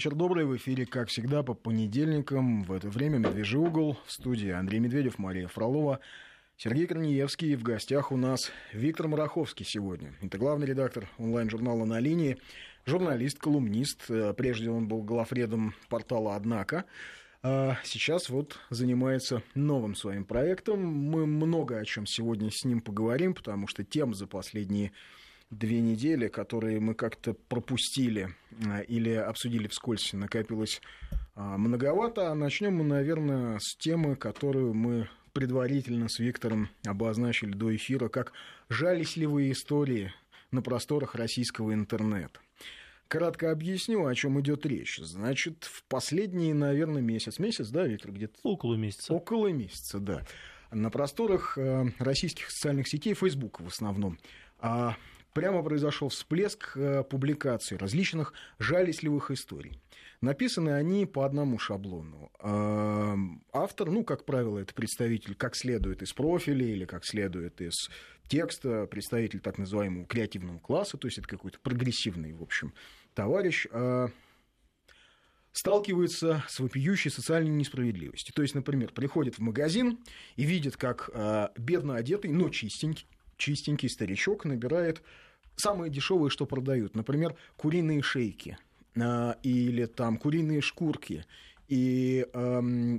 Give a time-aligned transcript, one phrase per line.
[0.00, 0.46] Вечер добрый.
[0.46, 3.98] В эфире, как всегда, по понедельникам в это время «Медвежий угол».
[4.06, 6.00] В студии Андрей Медведев, Мария Фролова,
[6.56, 7.54] Сергей Корнеевский.
[7.54, 10.14] В гостях у нас Виктор Мараховский сегодня.
[10.22, 12.38] Это главный редактор онлайн-журнала «На линии»,
[12.86, 14.06] журналист, колумнист.
[14.08, 16.86] Э, прежде он был главредом портала «Однако».
[17.42, 20.82] А сейчас вот занимается новым своим проектом.
[20.82, 24.92] Мы много о чем сегодня с ним поговорим, потому что тем за последние
[25.50, 28.34] две недели, которые мы как-то пропустили
[28.66, 30.80] а, или обсудили вскользь, накопилось
[31.34, 32.32] а, многовато.
[32.34, 38.32] Начнем мы, наверное, с темы, которую мы предварительно с Виктором обозначили до эфира, как
[38.68, 40.12] жалостливые истории
[40.50, 42.40] на просторах российского интернета.
[43.08, 44.98] Кратко объясню, о чем идет речь.
[44.98, 48.38] Значит, в последний, наверное, месяц, месяц, да, Виктор, где-то?
[48.44, 49.12] Около месяца.
[49.12, 50.24] Около месяца, да.
[50.70, 54.16] На просторах э, российских социальных сетей, Facebook в основном,
[54.60, 54.94] а
[55.32, 59.80] прямо произошел всплеск э, публикаций различных жалостливых историй.
[60.20, 62.30] Написаны они по одному шаблону.
[62.40, 63.16] Э,
[63.52, 67.88] автор, ну, как правило, это представитель как следует из профиля или как следует из
[68.28, 72.74] текста, представитель так называемого креативного класса, то есть это какой-то прогрессивный, в общем,
[73.14, 74.08] товарищ э,
[75.52, 78.32] сталкивается с вопиющей социальной несправедливостью.
[78.34, 79.98] То есть, например, приходит в магазин
[80.36, 81.10] и видит, как
[81.58, 83.08] бедно одетый, но чистенький,
[83.40, 85.02] чистенький старичок набирает
[85.60, 86.96] самые дешевые, что продают.
[86.96, 88.58] Например, куриные шейки
[88.96, 91.24] а, или там куриные шкурки.
[91.70, 92.26] И,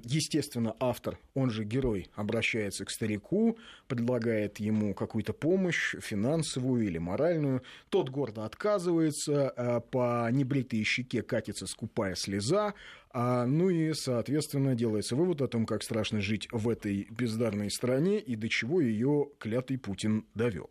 [0.06, 7.64] естественно, автор, он же герой, обращается к старику, предлагает ему какую-то помощь, финансовую или моральную.
[7.90, 12.74] Тот гордо отказывается, а, по небритой щеке катится скупая слеза,
[13.10, 18.20] а, ну и, соответственно, делается вывод о том, как страшно жить в этой бездарной стране
[18.20, 20.70] и до чего ее клятый Путин довел.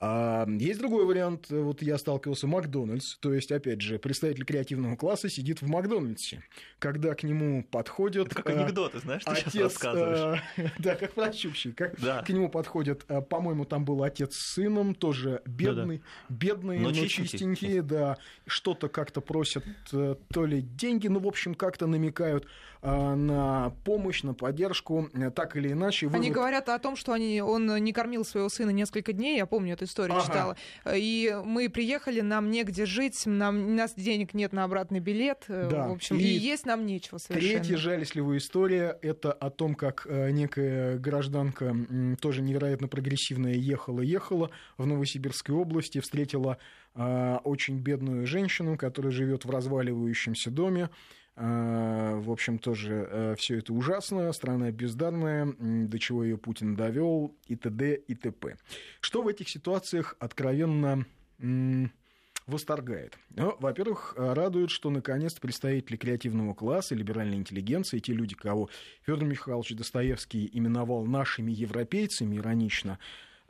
[0.00, 5.28] А есть другой вариант, вот я сталкивался, Макдональдс, то есть, опять же, представитель креативного класса
[5.28, 6.44] сидит в Макдональдсе,
[6.78, 8.28] когда к нему подходят...
[8.28, 10.40] Это как а, анекдоты, знаешь, ты отец, сейчас рассказываешь.
[10.56, 12.22] А, да, как прощупщик, как да.
[12.22, 16.34] к нему подходят, а, по-моему, там был отец с сыном, тоже бедный, да, да.
[16.36, 21.26] бедные, но, но чистенькие, чистенькие, да, что-то как-то просят, э, то ли деньги, ну, в
[21.26, 22.46] общем, как-то намекают
[22.82, 26.06] на помощь, на поддержку, э, так или иначе.
[26.06, 26.20] Вывод...
[26.20, 29.74] Они говорят о том, что они, он не кормил своего сына несколько дней, я помню
[29.74, 30.26] эту историю ага.
[30.26, 30.56] читала.
[30.94, 35.44] И мы приехали, нам негде жить, нам, у нас денег нет на обратный билет.
[35.48, 35.88] Э, да.
[35.88, 37.54] В общем, и, и есть нам нечего совершенно.
[37.54, 41.74] Третья жалостливая история— это о том, как э, некая гражданка,
[42.20, 46.58] тоже невероятно прогрессивная, ехала-ехала в Новосибирской области, встретила
[46.94, 50.90] э, очень бедную женщину, которая живет в разваливающемся доме,
[51.38, 57.94] в общем, тоже все это ужасно, страна бездарная, до чего ее Путин довел, и т.д.
[57.94, 58.56] и т.п.
[59.00, 61.06] Что в этих ситуациях откровенно
[62.46, 63.18] восторгает.
[63.30, 68.70] Ну, во-первых, радует, что наконец представители креативного класса, либеральной интеллигенции, те люди, кого
[69.04, 72.98] Федор Михайлович Достоевский именовал нашими европейцами, иронично,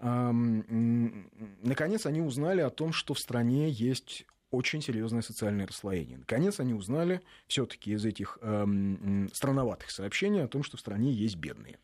[0.01, 6.19] наконец они узнали о том, что в стране есть очень серьезное социальное расслоение.
[6.19, 11.37] Наконец они узнали все-таки из этих эм, странноватых сообщений о том, что в стране есть
[11.37, 11.79] бедные,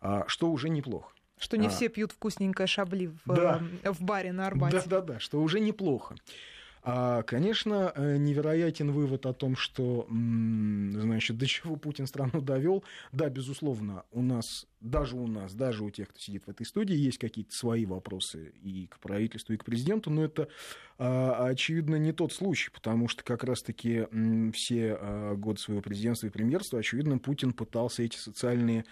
[0.00, 1.12] а, что уже неплохо.
[1.38, 4.76] Что не а, все пьют вкусненькое шабли в, да, в баре на Арбате.
[4.76, 6.16] Да-да-да, что уже неплохо.
[6.84, 12.82] А, конечно, э, невероятен вывод о том, что, значит, до чего Путин страну довел.
[13.12, 16.96] Да, безусловно, у нас, даже у нас, даже у тех, кто сидит в этой студии,
[16.96, 20.48] есть какие-то свои вопросы и к правительству, и к президенту, но это,
[20.98, 24.08] а, очевидно, не тот случай, потому что как раз-таки
[24.52, 28.84] все а, годы своего президентства и премьерства, очевидно, Путин пытался эти социальные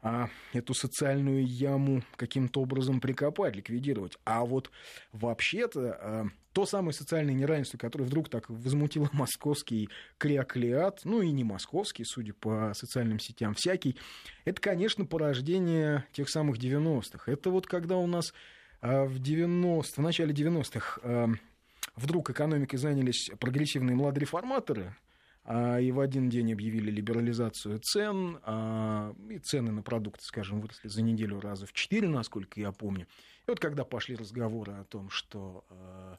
[0.00, 4.16] а, эту социальную яму каким-то образом прикопать, ликвидировать.
[4.24, 4.70] А вот
[5.12, 9.88] вообще-то а, то самое социальное неравенство, которое вдруг так возмутило московский
[10.18, 13.96] креоклеат, ну и не московский, судя по социальным сетям, всякий,
[14.44, 17.30] это, конечно, порождение тех самых 90-х.
[17.30, 18.32] Это вот когда у нас
[18.80, 21.28] а, в 90 в начале 90-х а,
[21.96, 25.07] вдруг экономикой занялись прогрессивные младореформаторы, а,
[25.48, 31.00] и в один день объявили либерализацию цен, а, и цены на продукты, скажем, выросли за
[31.00, 33.06] неделю раза в четыре, насколько я помню.
[33.46, 36.18] И вот когда пошли разговоры о том, что а,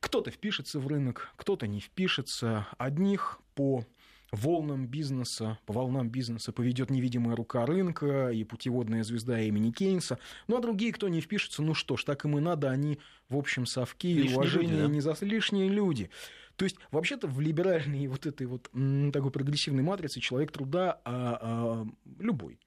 [0.00, 3.84] кто-то впишется в рынок, кто-то не впишется, одних по
[4.32, 10.18] волнам бизнеса, по волнам бизнеса поведет невидимая рука рынка и путеводная звезда имени Кейнса.
[10.46, 12.98] Ну, а другие, кто не впишется, ну что ж, так им и надо, они,
[13.28, 14.88] в общем, совки и уважение люди, да?
[14.88, 16.10] не за лишние люди.
[16.56, 18.70] То есть, вообще-то, в либеральной вот этой вот
[19.12, 21.86] такой прогрессивной матрице человек труда а, а,
[22.18, 22.58] любой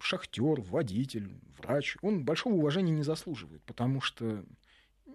[0.00, 4.44] шахтер, водитель, врач, он большого уважения не заслуживает, потому что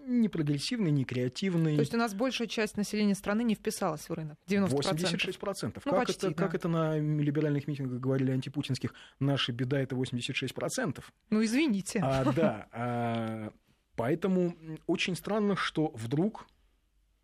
[0.06, 1.76] не прогрессивный, не креативный.
[1.76, 4.38] То есть у нас большая часть населения страны не вписалась в рынок?
[4.48, 4.70] 90%?
[4.70, 5.82] 86%.
[5.86, 6.44] Ну, как, почти, это, да.
[6.44, 11.04] как это на либеральных митингах говорили антипутинских, наша беда это 86%.
[11.30, 12.00] Ну, извините.
[12.04, 13.54] А, да, а,
[13.96, 14.56] поэтому
[14.88, 16.48] очень странно, что вдруг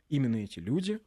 [0.10, 1.00] именно эти люди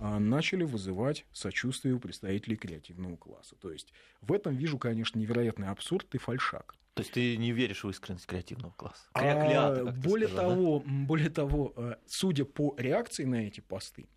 [0.00, 3.56] а, начали вызывать сочувствие у представителей креативного класса.
[3.56, 6.74] То есть в этом вижу, конечно, невероятный абсурд и фальшак.
[6.94, 9.08] То есть ты не веришь в искренность креативного класса?
[9.14, 10.92] Креаклята, а, более, сказал, того, да?
[11.06, 14.08] более того, э, судя по реакции на эти посты,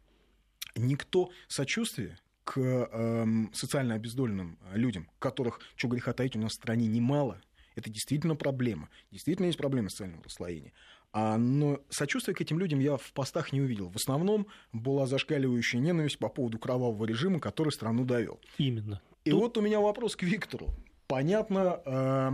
[0.76, 6.88] никто сочувствия к э, социально обездоленным людям, которых, что греха таить, у нас в стране
[6.88, 7.40] немало,
[7.76, 8.90] это действительно проблема.
[9.12, 10.74] Действительно есть проблема социального расслоения.
[11.12, 13.90] А, но сочувствия к этим людям я в постах не увидел.
[13.90, 18.40] В основном была зашкаливающая ненависть по поводу кровавого режима, который страну довел.
[18.58, 19.02] Именно.
[19.24, 19.40] И Тут...
[19.40, 20.74] вот у меня вопрос к Виктору.
[21.08, 22.32] Понятно э,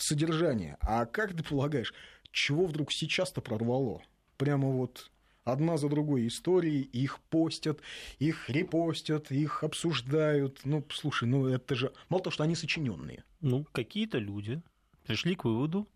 [0.00, 0.76] содержание.
[0.80, 1.92] А как ты полагаешь,
[2.30, 4.02] чего вдруг сейчас-то прорвало?
[4.36, 5.10] Прямо вот
[5.44, 7.80] одна за другой истории, их постят,
[8.18, 10.60] их репостят, их обсуждают.
[10.64, 11.92] Ну, слушай, ну это же...
[12.08, 13.24] Мало того, что они сочиненные.
[13.40, 14.60] Ну, какие-то люди
[15.06, 15.88] пришли к выводу,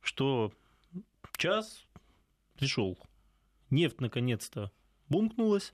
[0.00, 0.52] что
[1.36, 1.86] час
[2.56, 2.98] пришел.
[3.70, 4.70] Нефть наконец-то
[5.08, 5.72] бумкнулась.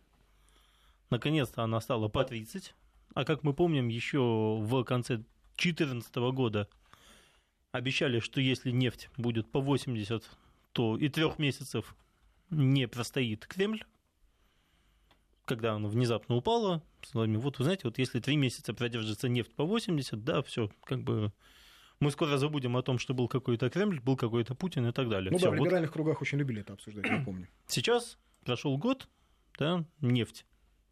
[1.11, 2.75] Наконец-то она стала по 30.
[3.15, 5.17] А как мы помним, еще в конце
[5.57, 6.69] 2014 года
[7.77, 10.25] обещали, что если нефть будет по 80,
[10.73, 11.97] то и трех месяцев
[12.51, 13.85] не простоит Кремль.
[15.45, 16.83] Когда она внезапно упала,
[17.13, 21.33] вот вы знаете, вот если три месяца продержится нефть по 80, да, все, как бы
[22.01, 25.31] мы скоро забудем о том, что был какой-то Кремль, был какой-то Путин и так далее.
[25.31, 25.95] Ну Всё, да, в либеральных вот...
[25.95, 27.49] кругах очень любили это обсуждать, я помню.
[27.67, 29.09] Сейчас прошел год,
[29.59, 30.45] да, нефть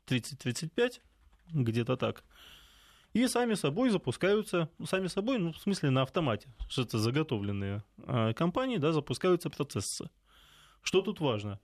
[0.06, 1.00] 30-35,
[1.52, 2.25] где-то так.
[3.14, 8.34] И сами собой запускаются, сами собой, ну, в смысле, на автомате, что это заготовленные а,
[8.34, 10.11] компании, да, запускаются процессы.
[10.82, 11.61] Что тут важно?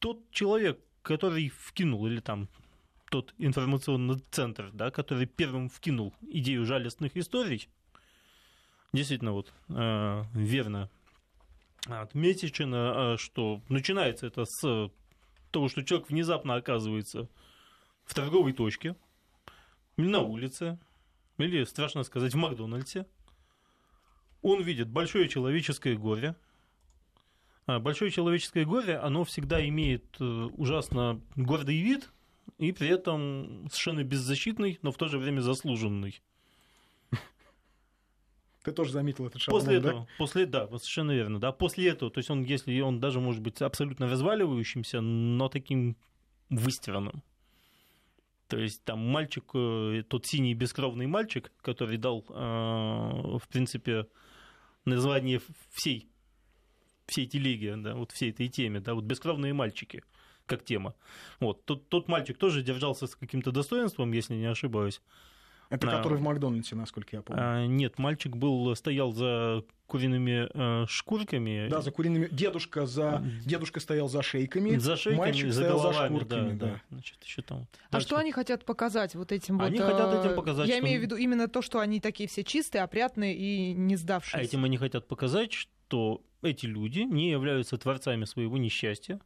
[0.00, 2.50] Тот человек, который вкинул, или там
[3.10, 7.70] тот информационный центр, да, который первым вкинул идею жалостных историй,
[8.92, 10.90] действительно вот э, верно
[11.86, 14.90] отмечено, э, что начинается это с
[15.50, 17.30] того, что человек внезапно оказывается
[18.04, 18.94] в торговой точке,
[19.96, 20.78] на улице,
[21.38, 23.06] или, страшно сказать, в Макдональдсе.
[24.42, 26.36] Он видит большое человеческое горе.
[27.66, 32.10] А большое человеческое горе, оно всегда имеет э, ужасно гордый вид,
[32.58, 36.20] и при этом совершенно беззащитный, но в то же время заслуженный.
[38.64, 40.06] Ты тоже заметил этот шаблон, после этого, да?
[40.18, 41.52] После, да, совершенно верно, да.
[41.52, 45.96] После этого, то есть он, если он даже может быть абсолютно разваливающимся, но таким
[46.48, 47.22] выстиранным.
[48.52, 52.32] То есть там мальчик, э, тот синий бескровный мальчик, который дал, э,
[53.38, 54.06] в принципе,
[54.84, 55.40] название
[55.70, 56.06] всей,
[57.06, 60.02] всей телеги, да, вот всей этой теме, да, вот бескровные мальчики
[60.44, 60.94] как тема.
[61.40, 65.00] Вот, тот, тот мальчик тоже держался с каким-то достоинством, если не ошибаюсь.
[65.72, 67.42] Это а, который в Макдональдсе, насколько я помню.
[67.42, 71.68] А, нет, мальчик был, стоял за куриными э, шкурками.
[71.70, 72.28] Да, за куриными.
[72.30, 73.22] Дедушка, за...
[73.46, 76.52] Дедушка стоял за шейками, за шейками мальчик за стоял головами, за шкурками.
[76.52, 76.72] Да, да.
[76.72, 76.80] Да.
[76.90, 77.66] Значит, еще там.
[77.90, 79.84] А что они хотят показать вот этим они вот...
[79.86, 80.68] Они хотят этим показать...
[80.68, 80.84] Я что...
[80.84, 84.36] имею в виду именно то, что они такие все чистые, опрятные и не сдавшиеся.
[84.36, 89.20] А этим они хотят показать, что эти люди не являются творцами своего несчастья,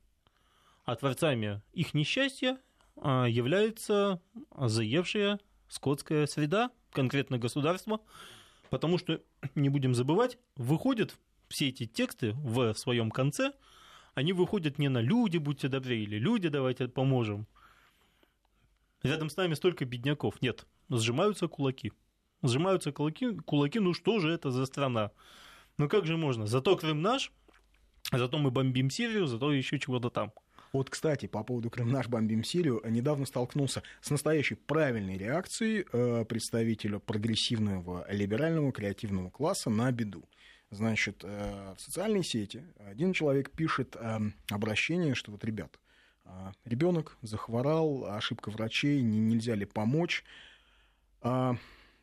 [0.85, 2.59] а творцами их несчастья
[2.97, 4.21] а, является
[4.57, 8.01] заевшая скотская среда, конкретно государство,
[8.71, 9.21] потому что,
[9.55, 11.17] не будем забывать, выходят
[11.49, 13.53] все эти тексты в своем конце,
[14.15, 17.47] они выходят не на «люди, будьте добры» или «люди, давайте поможем».
[19.03, 20.41] Рядом с нами столько бедняков.
[20.41, 21.93] Нет, сжимаются кулаки.
[22.43, 25.11] Сжимаются кулаки, кулаки, ну что же это за страна?
[25.79, 26.47] Ну как же можно?
[26.47, 27.31] Зато Крым наш,
[28.11, 30.33] зато мы бомбим Сирию, зато еще чего-то там.
[30.77, 36.27] Вот, кстати, по поводу Крым наш бомбим Сирию, недавно столкнулся с настоящей правильной реакцией э,
[36.27, 40.23] представителя прогрессивного либерального креативного класса на беду.
[40.71, 44.19] Значит, э, в социальной сети один человек пишет э,
[44.51, 45.81] обращение, что вот, ребят,
[46.67, 50.25] ребенок захворал, ошибка врачей, нельзя ли помочь,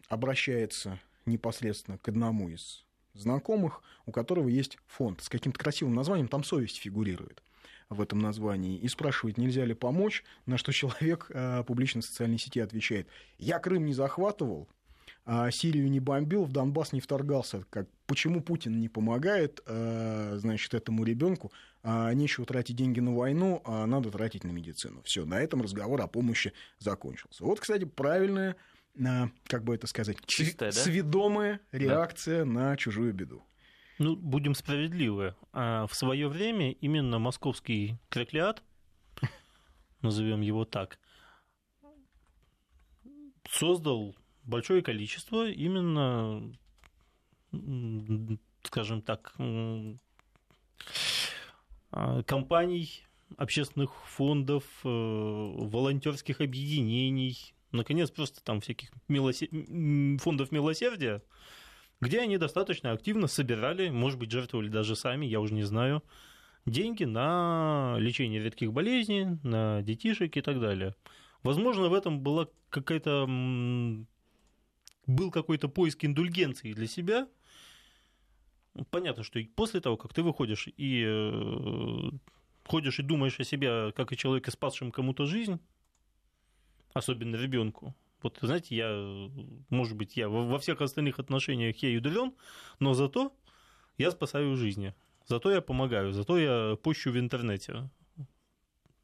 [0.10, 6.44] обращается непосредственно к одному из знакомых, у которого есть фонд с каким-то красивым названием, там
[6.44, 7.44] совесть фигурирует
[7.90, 12.38] в этом названии, и спрашивает, нельзя ли помочь, на что человек э, публично в социальной
[12.38, 14.68] сети отвечает, я Крым не захватывал,
[15.25, 17.63] а Сирию не бомбил, в Донбасс не вторгался.
[17.70, 21.52] Как, почему Путин не помогает, э, значит, этому ребенку?
[21.82, 25.02] А, нечего тратить деньги на войну, а надо тратить на медицину.
[25.04, 27.44] Все, на этом разговор о помощи закончился.
[27.44, 28.56] Вот, кстати, правильная,
[29.48, 30.80] как бы это сказать, Чистая, да?
[30.80, 32.52] сведомая реакция да.
[32.52, 33.44] на чужую беду.
[34.00, 35.35] Ну, будем справедливы.
[35.51, 38.63] А в свое время именно московский креклиат,
[40.01, 41.00] назовем его так,
[43.50, 46.53] создал большое количество именно,
[48.63, 49.35] скажем так,
[51.91, 53.03] а, компаний,
[53.38, 59.50] общественных фондов, э, волонтерских объединений, наконец, просто там всяких милосер...
[60.19, 61.21] фондов милосердия,
[62.03, 66.03] где они достаточно активно собирали, может быть, жертвовали даже сами, я уже не знаю,
[66.65, 70.95] деньги на лечение редких болезней, на детишек и так далее.
[71.43, 73.25] Возможно, в этом была какая-то
[75.05, 77.27] был какой-то поиск индульгенции для себя.
[78.89, 82.10] Понятно, что после того, как ты выходишь и э,
[82.65, 85.60] ходишь и думаешь о себе как о человеке, спасшем кому-то жизнь,
[86.93, 87.93] особенно ребенку.
[88.24, 89.30] Вот, знаете, я,
[89.70, 92.34] может быть, я во всех остальных отношениях я удивлен,
[92.80, 93.36] но зато
[93.98, 94.96] я спасаю жизни.
[95.27, 97.89] Зато я помогаю, зато я пущу в интернете.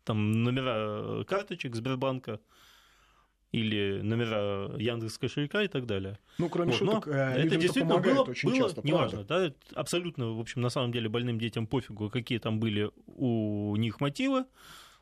[0.06, 2.40] Там номера карточек Сбербанка,
[3.52, 6.20] или номера Яндекс кошелька и так далее.
[6.38, 10.40] Ну, кроме вот, шуток, э, это действительно было, очень было часто, неважно, да, абсолютно, в
[10.40, 14.46] общем, на самом деле больным детям пофигу, какие там были у них мотивы,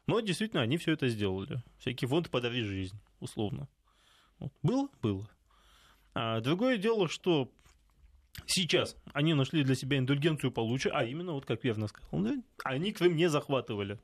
[0.06, 1.62] но действительно они все это сделали.
[1.80, 3.68] Всякие фонды подарили жизнь, условно.
[4.40, 4.52] Вот.
[4.64, 4.90] Было?
[5.02, 5.30] Было.
[6.14, 7.52] А другое дело, что
[8.46, 12.26] сейчас они нашли для себя индульгенцию получше, а именно, вот как верно сказал,
[12.64, 14.00] они Крым не захватывали.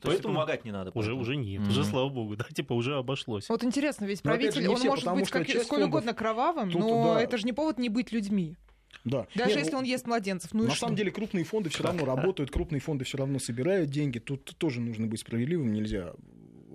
[0.00, 0.90] То Поэтому помогать не надо.
[0.94, 1.68] Уже, уже нет, mm-hmm.
[1.68, 3.48] уже слава богу, да, типа уже обошлось.
[3.48, 5.88] Вот интересно, ведь правитель, он все, может быть как, сколь фондов...
[5.88, 7.22] угодно кровавым, Тут, но да.
[7.22, 8.56] это же не повод не быть людьми.
[9.04, 9.26] Да.
[9.34, 10.52] Даже Нет, если ну, он ест младенцев.
[10.54, 14.18] Ну на самом деле крупные фонды все равно работают, крупные фонды все равно собирают деньги.
[14.18, 16.14] Тут тоже нужно быть справедливым, нельзя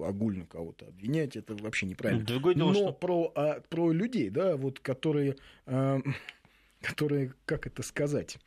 [0.04, 2.25] огульно кого-то обвинять, это вообще неправильно.
[2.25, 2.94] Другое дело, Но что...
[2.94, 5.36] про, а, про людей, да, вот которые,
[5.66, 6.00] а,
[6.82, 8.38] которые, как это сказать,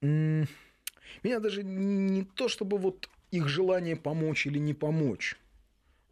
[0.00, 0.46] меня
[1.40, 5.36] даже не то, чтобы вот их желание помочь или не помочь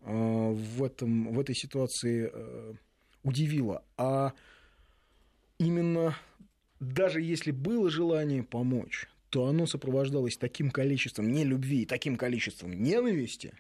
[0.03, 2.75] а, в, этом, в этой ситуации э,
[3.23, 4.33] удивило, а
[5.59, 6.17] именно
[6.81, 13.53] даже если было желание помочь, то оно сопровождалось таким количеством нелюбви, таким количеством ненависти,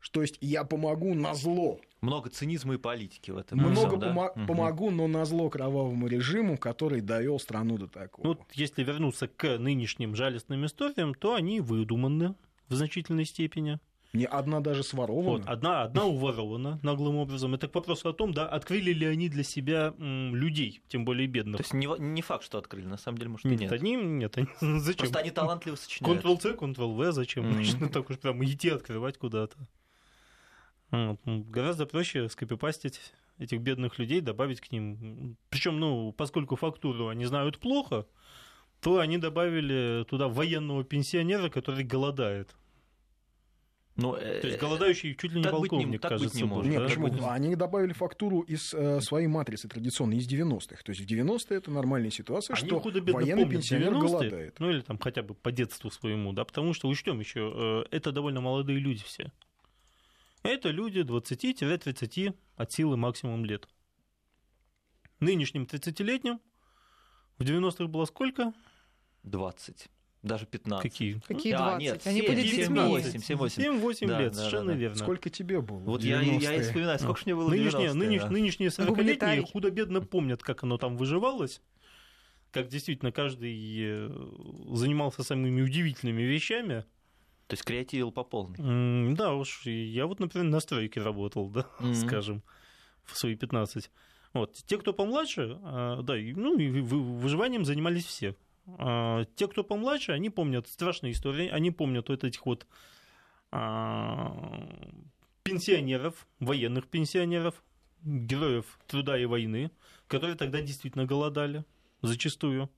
[0.00, 1.80] что есть я помогу на зло.
[2.00, 3.58] Много цинизма и политики в этом.
[3.58, 4.46] Много всем, помо- да?
[4.46, 8.26] помогу, но на зло кровавому режиму, который довел страну до такого.
[8.26, 12.34] Ну, вот если вернуться к нынешним жалостным историям, то они выдуманы
[12.68, 13.80] в значительной степени.
[14.14, 15.28] Не одна даже сворована.
[15.28, 17.54] Вот, одна, одна уворована наглым образом.
[17.54, 21.26] Это к вопросу о том, да, открыли ли они для себя м, людей, тем более
[21.26, 21.58] бедных.
[21.58, 23.60] То есть не, не факт, что открыли, на самом деле, может, нет.
[23.60, 24.48] Нет, они, нет, они,
[24.80, 24.98] зачем?
[24.98, 26.24] Просто они талантливо сочиняют.
[26.24, 27.44] Ctrl-C, Ctrl-V, зачем?
[27.44, 27.88] Mm-hmm.
[27.92, 29.58] так уж прям идти открывать куда-то.
[30.90, 33.00] Гораздо проще скопипастить
[33.38, 35.36] этих бедных людей, добавить к ним.
[35.50, 38.06] Причем, ну, поскольку фактуру они знают плохо,
[38.80, 42.54] то они добавили туда военного пенсионера, который голодает.
[43.98, 46.70] Ну, То есть э, голодающий чуть ли не полковник, не, кажется, не может.
[46.70, 46.86] Нет, да?
[46.86, 47.08] почему?
[47.08, 47.20] Быть...
[47.20, 50.84] Они добавили фактуру из э, своей матрицы традиционной, из 90-х.
[50.84, 54.60] То есть в 90-е это нормальная ситуация, Они что военный пенсионер голодает.
[54.60, 58.12] Ну или там хотя бы по детству своему, да, потому что учтем еще, э, это
[58.12, 59.32] довольно молодые люди все.
[60.48, 63.68] Это люди 20-30 от силы максимум лет.
[65.20, 66.40] Нынешним 30-летним
[67.36, 68.54] в 90-х было сколько?
[69.24, 69.88] 20.
[70.22, 70.82] Даже 15.
[70.82, 71.20] Какие?
[71.26, 71.60] Какие 20?
[71.60, 72.78] А, нет, Они 7, были детьми.
[72.78, 73.80] 7-8.
[73.80, 74.78] 7-8 да, лет, да, совершенно да, да.
[74.78, 74.96] верно.
[74.96, 75.80] Сколько тебе было?
[75.80, 78.30] Вот я, я и вспоминаю, сколько мне было нынешние, нынеш, да.
[78.30, 81.60] нынешние 40-летние худо-бедно помнят, как оно там выживалось,
[82.52, 84.10] как действительно каждый э,
[84.70, 86.86] занимался самыми удивительными вещами.
[87.48, 89.14] То есть креативил по полной.
[89.14, 91.94] да уж, я вот, например, на стройке работал, да, mm-hmm.
[91.94, 92.42] скажем,
[93.04, 93.90] в свои 15.
[94.34, 94.54] Вот.
[94.66, 98.36] Те, кто помладше, а, да, ну, выживанием занимались все.
[98.66, 102.66] А, те, кто помладше, они помнят страшные истории, они помнят вот этих вот
[103.50, 104.68] а,
[105.42, 107.62] пенсионеров, военных пенсионеров,
[108.02, 109.70] героев труда и войны,
[110.06, 111.64] которые тогда действительно голодали,
[112.02, 112.70] зачастую.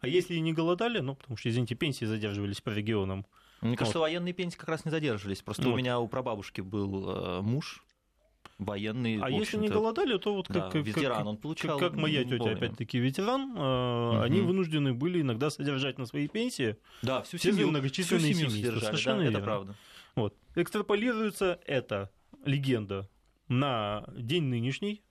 [0.00, 3.24] А если и не голодали, ну, потому что, извините, пенсии задерживались по регионам.
[3.64, 4.04] Мне кажется, вот.
[4.04, 5.40] военные пенсии как раз не задерживались.
[5.42, 5.72] Просто вот.
[5.72, 7.82] у меня у прабабушки был э, муж,
[8.58, 9.18] военный.
[9.22, 11.78] А если не голодали, то вот как, да, ветеран как, он получал.
[11.78, 14.20] Как, как моя тетя, опять-таки ветеран, угу.
[14.20, 16.76] они вынуждены были иногда содержать на своей пенсии.
[17.00, 18.64] Да, всю семью, многочисленные всю семью семьи.
[18.64, 19.74] Содержали, Совершенно да, это правда.
[20.14, 20.36] Вот.
[20.56, 22.10] Экстраполируется эта
[22.44, 23.08] легенда
[23.48, 25.02] на день нынешний.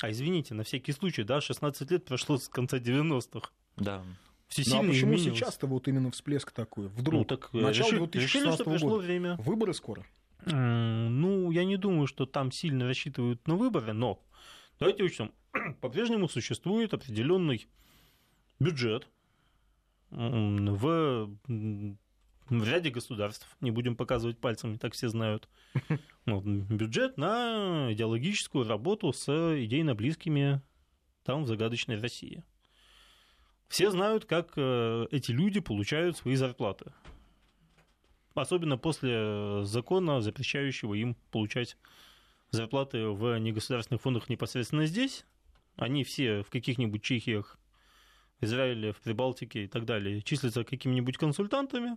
[0.00, 3.50] А извините, на всякий случай, да, 16 лет прошло с конца 90-х.
[3.76, 4.02] Да.
[4.48, 5.38] Все ну, а почему изменилось.
[5.38, 6.88] сейчас-то вот именно всплеск такой?
[6.88, 7.18] Вдруг?
[7.18, 9.02] Ну, так э, Начало решили, 2016 решили, что года.
[9.02, 9.36] время.
[9.38, 10.06] Выборы скоро.
[10.44, 14.22] Ну, я не думаю, что там сильно рассчитывают на выборы, но
[14.78, 15.32] давайте учтем,
[15.80, 17.66] по-прежнему существует определенный
[18.60, 19.08] бюджет
[20.10, 25.48] в, в ряде государств, не будем показывать пальцами, так все знают,
[26.26, 29.28] вот, бюджет на идеологическую работу с
[29.64, 30.62] идейно близкими
[31.24, 32.44] там в загадочной России.
[33.68, 36.92] Все знают, как э, эти люди получают свои зарплаты.
[38.34, 41.76] Особенно после закона, запрещающего им получать
[42.50, 45.24] зарплаты в негосударственных фондах непосредственно здесь.
[45.76, 47.58] Они все в каких-нибудь Чехиях,
[48.40, 51.96] Израиле, в Прибалтике и так далее числятся какими-нибудь консультантами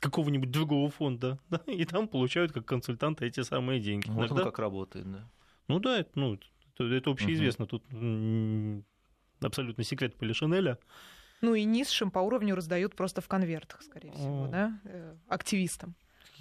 [0.00, 4.08] какого-нибудь другого фонда, да, и там получают как консультанты эти самые деньги.
[4.08, 4.34] Вот Иногда...
[4.34, 5.30] он как работает, да.
[5.68, 6.38] Ну да, это, ну,
[6.74, 7.66] это, это общеизвестно.
[7.66, 7.68] Угу.
[7.68, 7.84] Тут
[9.40, 10.78] абсолютно секрет Полишинеля.
[11.40, 15.94] Ну и низшим по уровню раздают просто в конвертах, скорее всего, да, э, активистам.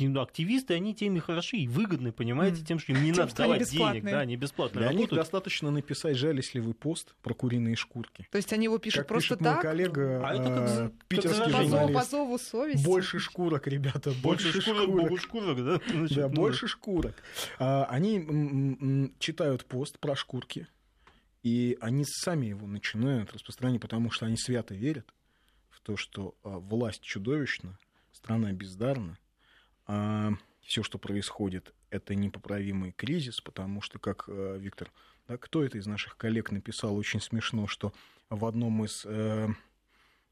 [0.07, 3.35] Ну, активисты, они тем и хороши и выгодны, понимаете, тем, что им не тем, надо
[3.35, 5.11] давать денег, да, они бесплатно Для работают.
[5.11, 8.25] них достаточно написать жалостливый пост про куриные шкурки.
[8.31, 9.55] То есть они его пишут как просто пишет так?
[9.55, 11.93] мой коллега, а это как, э, питерский как журналист.
[11.93, 12.85] По зову совести.
[12.85, 14.83] Больше шкурок, ребята, больше, больше шкурок.
[14.83, 15.19] шкурок.
[15.19, 15.81] шкурок, да?
[15.89, 16.33] Значит, да, ну...
[16.33, 17.15] больше шкурок.
[17.59, 20.67] А, они читают пост про шкурки,
[21.43, 25.13] и они сами его начинают распространять, потому что они свято верят
[25.69, 27.77] в то, что а, власть чудовищна,
[28.11, 29.17] страна бездарна,
[29.85, 34.91] а все, что происходит, это непоправимый кризис, потому что, как а, Виктор,
[35.27, 37.93] да, кто это из наших коллег написал очень смешно, что
[38.29, 39.47] в одном из э,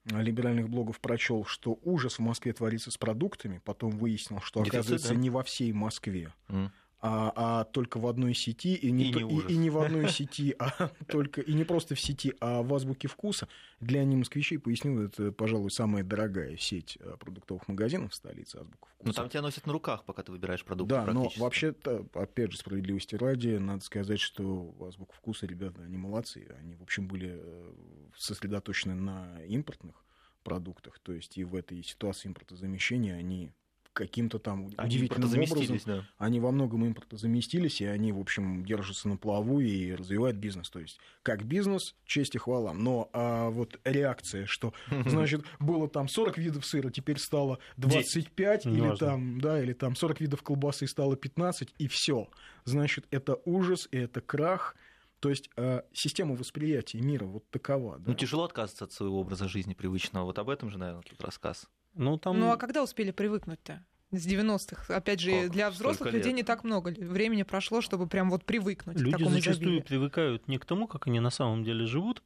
[0.05, 5.13] либеральных блогов прочел, что ужас в Москве творится с продуктами, потом выяснил, что Дефицит, оказывается
[5.13, 5.15] да?
[5.15, 6.33] не во всей Москве.
[6.49, 9.69] Mm а, а только в одной сети, и не, и, то, не и, и не
[9.69, 13.47] в одной сети, а только и не просто в сети, а в азбуке вкуса.
[13.79, 18.87] Для не москвичей пояснил, это, пожалуй, самая дорогая сеть э, продуктовых магазинов в столице азбука
[18.89, 19.07] вкуса.
[19.07, 20.89] Ну там тебя носят на руках, пока ты выбираешь продукт.
[20.89, 26.47] Да, но вообще-то, опять же, справедливости ради, надо сказать, что азбука вкуса, ребята, они молодцы.
[26.59, 27.73] Они, в общем, были э,
[28.15, 30.03] сосредоточены на импортных
[30.41, 33.51] продуктах, то есть и в этой ситуации импортозамещения они
[33.97, 35.79] каким-то там они удивительным образом.
[35.85, 36.05] Да.
[36.19, 40.69] Они во многом импортозаместились, и они, в общем, держатся на плаву и развивают бизнес.
[40.69, 42.73] То есть, как бизнес, честь и хвала.
[42.73, 44.73] Но а вот реакция, что,
[45.07, 48.77] значит, было там 40 видов сыра, теперь стало 25, 10.
[48.77, 52.29] или там, да, или там 40 видов колбасы и стало 15, и все.
[52.65, 54.75] Значит, это ужас, и это крах.
[55.19, 57.97] То есть э, система восприятия мира вот такова.
[57.97, 58.11] Да?
[58.11, 60.25] Ну, тяжело отказываться от своего образа жизни привычного.
[60.25, 61.67] Вот об этом же, наверное, тут рассказ.
[61.95, 62.39] Ну, там...
[62.39, 63.83] ну а когда успели привыкнуть-то?
[64.11, 64.95] С 90-х.
[64.95, 65.51] Опять же, как?
[65.51, 69.31] для взрослых людей не так много времени прошло, чтобы прям вот привыкнуть Люди к такому
[69.31, 69.83] зачастую изобилию.
[69.83, 72.23] привыкают не к тому, как они на самом деле живут,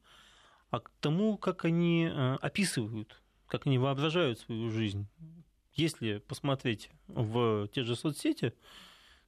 [0.70, 5.08] а к тому, как они э, описывают, как они воображают свою жизнь.
[5.74, 8.54] Если посмотреть в те же соцсети,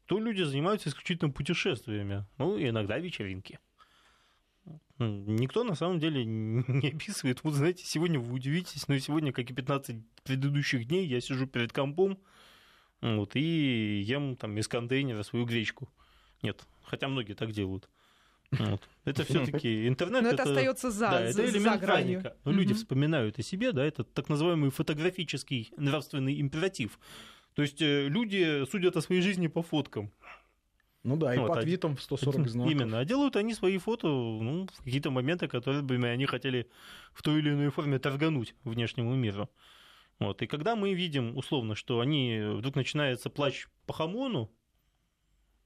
[0.07, 3.59] то люди занимаются исключительно путешествиями, ну, и иногда вечеринки.
[4.99, 7.43] Никто на самом деле не описывает.
[7.43, 11.73] Вот знаете, сегодня вы удивитесь, но сегодня, как и 15 предыдущих дней, я сижу перед
[11.73, 12.19] компом
[13.05, 15.91] вот, и ем там из контейнера свою гречку.
[16.41, 17.87] Нет, хотя многие так делают.
[18.51, 18.81] Вот.
[19.05, 20.23] Это все-таки интернет.
[20.23, 22.23] Но это, это остается за, да, за, это элемент за гранью.
[22.45, 26.99] Но люди вспоминают о себе, да, это так называемый фотографический нравственный императив.
[27.55, 30.11] То есть э, люди судят о своей жизни по фоткам.
[31.03, 32.73] Ну да, и вот, по твитам в 140 знаков.
[32.73, 33.01] Именно.
[33.01, 36.71] А делают они свои фото ну, в какие-то моменты, которые бы они хотели
[37.13, 39.51] в той или иной форме торгануть внешнему миру.
[40.19, 40.43] Вот.
[40.43, 44.51] И когда мы видим, условно, что они вдруг начинается плач по хамону,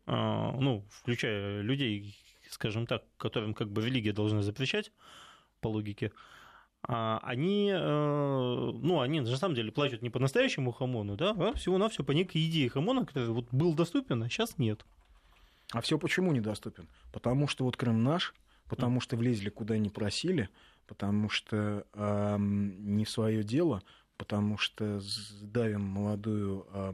[0.07, 2.17] а, ну, включая людей,
[2.51, 4.91] скажем так, которым как бы религия должна запрещать,
[5.61, 6.13] по логике,
[6.83, 11.53] а, они, э, ну, они на самом деле плачут не по настоящему хамону, да, а
[11.55, 14.87] всего-навсего по некой идее хамона, который вот был доступен, а сейчас нет.
[15.73, 16.89] А все почему недоступен?
[17.13, 18.35] Потому что вот Крым наш,
[18.69, 20.49] потому что влезли куда не просили,
[20.87, 23.83] потому что э, не свое дело,
[24.19, 25.01] потому что
[25.41, 26.93] давим молодую, э,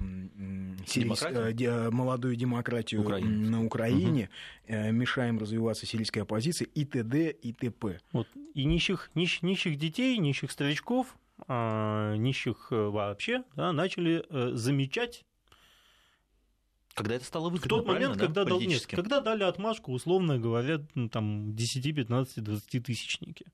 [0.87, 1.73] демократию?
[1.73, 3.49] Э, молодую демократию Украине.
[3.49, 4.31] на Украине,
[4.69, 4.75] угу.
[4.77, 7.31] э, мешаем развиваться сирийской оппозиции и т.д.
[7.31, 8.01] и т.п.
[8.13, 8.29] Вот.
[8.53, 11.17] И нищих, нищ, нищих детей, нищих старичков,
[11.49, 15.25] э, нищих э, вообще да, начали э, замечать
[16.95, 20.39] когда это стало выгодно, В тот момент, когда, да, дал, нет, когда дали отмашку, условно
[20.39, 23.47] говоря, ну, там 10, 15, 20 тысячники.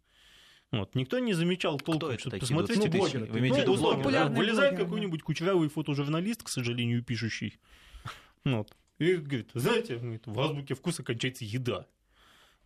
[0.72, 0.94] Вот.
[0.94, 5.22] Никто не замечал толком, что посмотрите, ну, блогеры, вы имеете ну, условно, да, вылезает какой-нибудь
[5.22, 7.59] кучерявый фотожурналист, к сожалению, пишущий,
[8.44, 11.87] вот, и говорит, знаете, в азбуке вкуса кончается еда.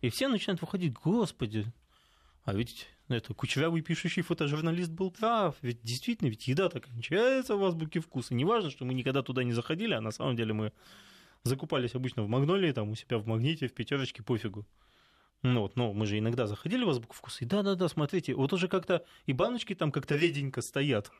[0.01, 1.65] И все начинают выходить, господи,
[2.43, 5.55] а ведь это кучерявый пишущий фотожурналист был прав.
[5.61, 8.35] Ведь действительно, ведь еда-то кончается в азбуке вкуса.
[8.35, 10.71] Неважно, что мы никогда туда не заходили, а на самом деле мы
[11.43, 14.65] закупались обычно в Магнолии, там у себя в Магните, в пятерочке, пофигу.
[15.45, 18.67] Ну, вот, ну, мы же иногда заходили в азбуку вкуса, и да-да-да, смотрите, вот уже
[18.67, 21.11] как-то и баночки там как-то реденько стоят.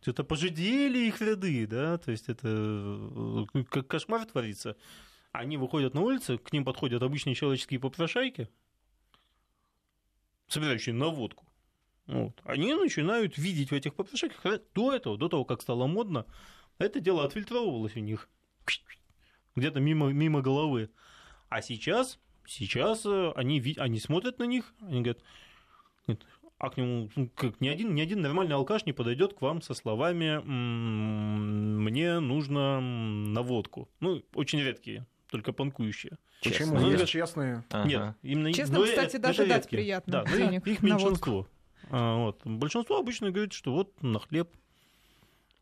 [0.00, 4.76] Что-то пожидели их ряды, да, то есть это э, как кошмар творится.
[5.32, 8.48] Они выходят на улицу, к ним подходят обычные человеческие попрошайки,
[10.46, 11.44] собирающие на водку.
[12.06, 12.40] Вот.
[12.44, 16.24] Они начинают видеть в этих попрошайках, до этого, до того, как стало модно,
[16.78, 18.28] это дело отфильтровывалось у них
[19.56, 20.90] где-то мимо, мимо головы.
[21.48, 25.18] А сейчас, сейчас э, они, они смотрят на них, они говорят,
[26.58, 29.62] а к нему ну, как, ни, один, ни один нормальный алкаш не подойдет к вам
[29.62, 33.88] со словами «мне нужно наводку».
[34.00, 36.18] Ну, очень редкие, только панкующие.
[36.42, 36.78] Почему?
[36.78, 37.64] Ну, Есть честные.
[37.70, 37.88] Ага.
[37.88, 38.52] Нет, именно...
[38.52, 39.82] Честно, кстати, это, даже дать редкие.
[39.82, 40.12] приятно.
[40.12, 41.46] Да, денег их меньшинство.
[41.90, 42.40] А, вот.
[42.44, 44.50] Большинство обычно говорит, что вот на хлеб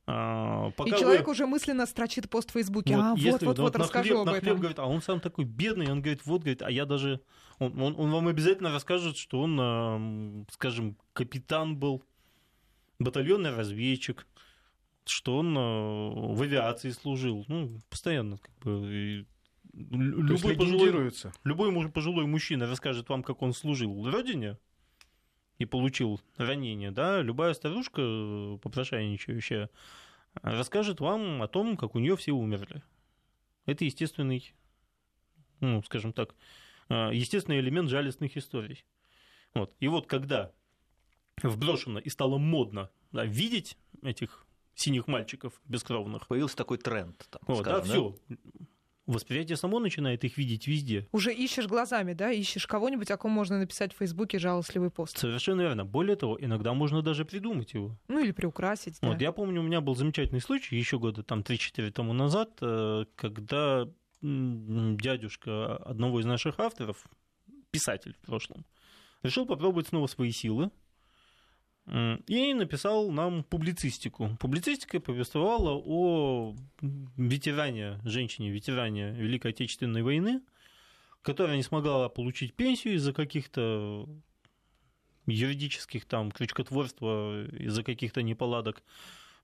[0.07, 1.33] а, пока и человек вы...
[1.33, 2.97] уже мысленно строчит пост в Фейсбуке.
[2.97, 4.41] Вот, а, вот, вот, вот, расскажу хлеб, об этом.
[4.41, 7.21] Хлеб говорит, а он сам такой бедный, он говорит, вот, говорит, а я даже...
[7.59, 12.05] Он, он, он вам обязательно расскажет, что он, скажем, капитан был,
[12.99, 14.27] батальонный разведчик,
[15.05, 15.55] что он
[16.35, 17.45] в авиации служил.
[17.49, 19.27] Ну, постоянно как бы...
[19.73, 21.13] Любой пожилой,
[21.45, 24.57] любой пожилой мужчина расскажет вам, как он служил в родине,
[25.59, 29.71] и получил ранение, да, любая старушка, э, попрошайничающая,
[30.43, 32.83] расскажет вам о том, как у нее все умерли.
[33.65, 34.55] Это естественный,
[35.61, 36.35] ну, скажем так,
[36.89, 38.85] э, естественный элемент жалостных историй.
[39.55, 39.75] Вот.
[39.81, 40.53] И вот когда
[41.43, 46.27] вброшено и стало модно да, видеть этих синих мальчиков бескровных.
[46.29, 47.27] Появился такой тренд.
[47.31, 47.93] Там, вот, скажем, да, да?
[47.93, 48.17] все
[49.07, 51.07] восприятие само начинает их видеть везде.
[51.13, 52.31] Уже ищешь глазами, да?
[52.31, 55.19] Ищешь кого-нибудь, о ком можно написать в Фейсбуке жалостливый пост.
[55.19, 55.85] Совершенно верно.
[55.85, 57.97] Более того, иногда можно даже придумать его.
[58.09, 59.09] Ну или приукрасить, да.
[59.09, 63.05] Вот я помню, у меня был замечательный случай еще года там 3-4 тому назад, э,
[63.15, 63.89] когда
[64.23, 67.05] дядюшка одного из наших авторов,
[67.71, 68.65] писатель в прошлом,
[69.23, 70.71] решил попробовать снова свои силы
[71.89, 74.37] и написал нам публицистику.
[74.41, 76.55] Публицистика повествовала о
[77.17, 80.41] ветеране, женщине, ветеране Великой Отечественной войны,
[81.23, 84.09] которая не смогла получить пенсию из-за каких-то
[85.27, 88.83] юридических там крючкотворства, из-за каких-то неполадок,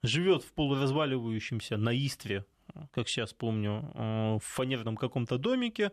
[0.03, 2.45] живет в полуразваливающемся на Истре,
[2.93, 5.93] как сейчас помню, в фанерном каком-то домике,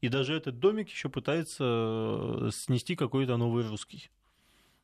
[0.00, 4.10] и даже этот домик еще пытается снести какой-то новый русский.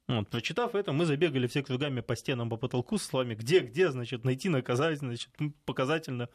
[0.06, 3.90] Вот, прочитав это, мы забегали все кругами по стенам, по потолку с словами, где, где,
[3.90, 5.30] значит, найти наказать, значит,
[5.64, 6.28] показательно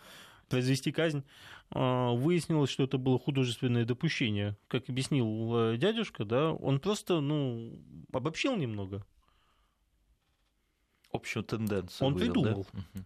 [0.48, 1.24] произвести казнь.
[1.70, 4.58] А, выяснилось, что это было художественное допущение.
[4.68, 7.80] Как объяснил э, дядюшка, да, он просто, ну,
[8.12, 9.06] обобщил немного.
[11.12, 12.08] Общую тенденцию.
[12.08, 12.68] Он вывел, придумал.
[12.74, 13.02] Да?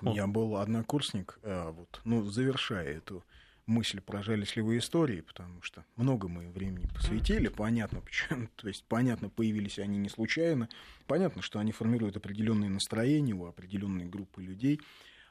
[0.00, 3.24] У меня был однокурсник, э, вот, ну, завершая эту
[3.70, 9.30] мысль про жалостливые истории, потому что много мы времени посвятили, понятно, почему, то есть понятно,
[9.30, 10.68] появились они не случайно,
[11.06, 14.80] понятно, что они формируют определенные настроения у определенной группы людей.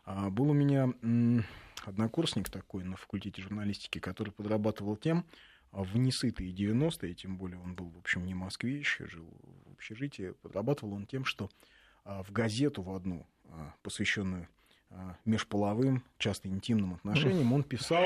[0.06, 0.92] А был у меня
[1.86, 5.26] однокурсник такой на факультете журналистики, который подрабатывал тем,
[5.72, 9.30] а, в несытые 90-е, тем более он был, в общем, не еще, жил
[9.68, 11.50] в общежитии, подрабатывал он тем, что
[12.06, 13.28] а, в газету в одну,
[13.84, 14.59] посвященную а,
[15.26, 18.06] межполовым, часто интимным отношениям, он писал,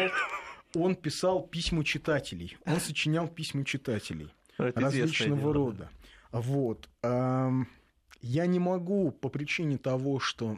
[0.75, 5.89] он писал письма читателей, он сочинял письма читателей Это различного рода.
[6.31, 6.89] Вот.
[7.03, 10.57] Я не могу по причине того, что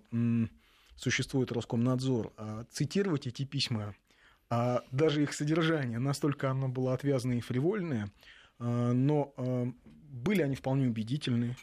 [0.96, 3.96] существует Роскомнадзор, а, цитировать эти письма,
[4.50, 8.10] а даже их содержание, настолько оно было отвязное и фривольное,
[8.60, 9.34] но
[10.16, 11.58] были они вполне убедительные.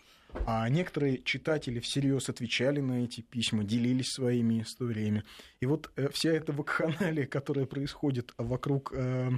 [0.46, 5.24] А некоторые читатели всерьез отвечали на эти письма, делились своими историями.
[5.60, 9.30] И вот э, вся эта вакханалия, которая происходит вокруг э,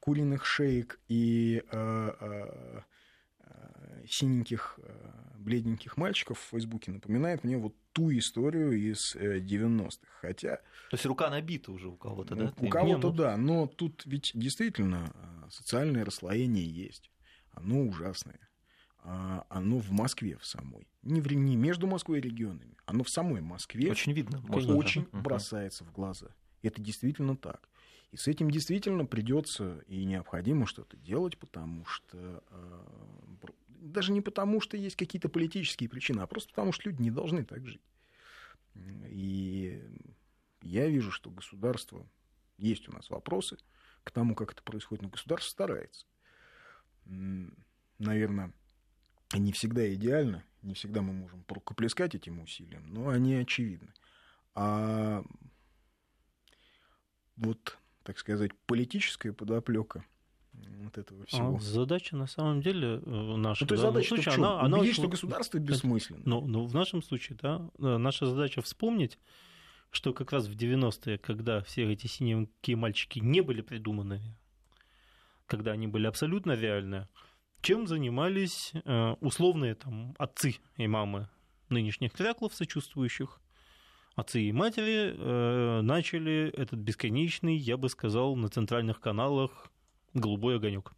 [0.00, 2.80] куриных шеек и э, э,
[3.40, 10.06] э синеньких, э, бледненьких мальчиков в Фейсбуке, напоминает мне вот ту историю из 90-х.
[10.20, 10.56] Хотя...
[10.90, 12.52] То есть рука набита уже у кого-то, да?
[12.58, 13.36] У кого-то, да.
[13.36, 15.10] Но тут ведь действительно
[15.50, 17.10] социальное расслоение есть.
[17.52, 18.38] Оно ужасное.
[19.06, 20.88] А, оно в Москве в самой.
[21.02, 23.90] Не, в, не между Москвой и регионами, оно в самой Москве.
[23.90, 24.40] Очень видно.
[24.48, 25.18] Можно очень да.
[25.20, 26.28] бросается в глаза.
[26.62, 27.68] Это действительно так.
[28.12, 32.84] И с этим действительно придется и необходимо что-то делать, потому что э,
[33.68, 37.44] даже не потому, что есть какие-то политические причины, а просто потому, что люди не должны
[37.44, 37.82] так жить.
[38.74, 39.82] И
[40.62, 42.06] я вижу, что государство,
[42.56, 43.58] есть у нас вопросы
[44.02, 46.06] к тому, как это происходит, но государство старается.
[47.98, 48.52] Наверное,
[49.32, 53.92] не всегда идеально, не всегда мы можем рукоплескать этим усилиям, но они очевидны.
[54.54, 55.24] А
[57.36, 60.04] вот, так сказать, политическая подоплека
[60.86, 61.56] от этого всего?
[61.56, 63.64] А, задача на самом деле э, наша.
[63.64, 65.02] Ну, то есть задача случае, она, она Убедить, очень...
[65.02, 66.22] что государство бессмысленно.
[66.24, 69.18] Но, но в нашем случае, да, э, наша задача вспомнить,
[69.90, 74.20] что как раз в 90-е, когда все эти синенькие мальчики не были придуманы,
[75.46, 77.08] когда они были абсолютно реальны,
[77.64, 81.28] чем занимались э, условные там отцы и мамы
[81.70, 83.40] нынешних кряклов, сочувствующих,
[84.14, 89.72] отцы и матери э, начали этот бесконечный, я бы сказал, на центральных каналах
[90.12, 90.92] «Голубой огонек».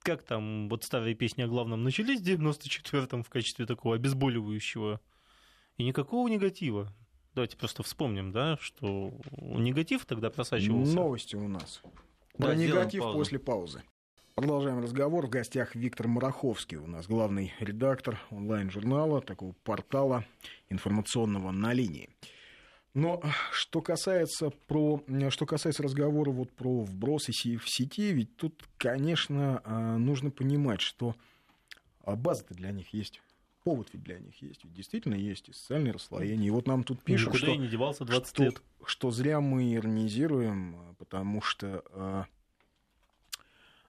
[0.00, 5.00] Как там вот старые песни о главном начались в 94-м в качестве такого обезболивающего,
[5.78, 6.92] и никакого негатива.
[7.34, 10.94] Давайте просто вспомним, да, что негатив тогда просачивался.
[10.94, 11.80] Новости у нас.
[12.36, 13.18] Про да, негатив паузу.
[13.18, 13.82] после паузы.
[14.38, 15.26] Продолжаем разговор.
[15.26, 20.24] В гостях Виктор Мараховский, у нас главный редактор онлайн-журнала, такого портала
[20.68, 22.08] информационного на линии.
[22.94, 23.20] Но
[23.50, 29.98] что касается, про, что касается разговора вот про вбросы в сети, ведь тут, конечно, а,
[29.98, 31.16] нужно понимать, что
[32.04, 33.20] а, база-то для них есть
[33.64, 34.62] повод ведь для них есть.
[34.62, 36.46] Ведь действительно есть и социальное расслоение.
[36.46, 38.62] И вот нам тут пишут, что, не девался 20 что, лет.
[38.84, 42.28] что зря мы иронизируем, потому что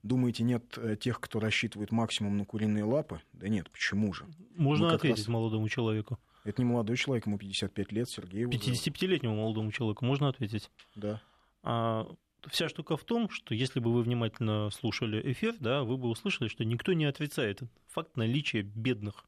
[0.04, 3.22] Думаете, нет э, тех, кто рассчитывает максимум на куриные лапы?
[3.34, 4.26] Да нет, почему же?
[4.56, 5.28] Можно ответить раз...
[5.28, 6.18] молодому человеку.
[6.46, 8.46] Это не молодой человек, ему 55 лет, Сергей.
[8.46, 10.72] 55-летнему молодому человеку можно ответить?
[10.96, 11.22] Да.
[11.64, 12.08] А,
[12.48, 16.48] вся штука в том, что если бы вы внимательно слушали эфир, да, вы бы услышали,
[16.48, 19.26] что никто не отрицает факт наличия бедных.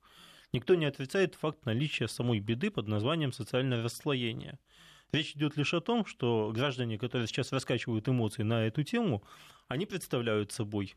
[0.53, 4.59] Никто не отрицает факт наличия самой беды под названием социальное расслоение.
[5.11, 9.23] Речь идет лишь о том, что граждане, которые сейчас раскачивают эмоции на эту тему,
[9.67, 10.95] они представляют собой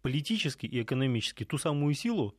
[0.00, 2.38] политически и экономически ту самую силу,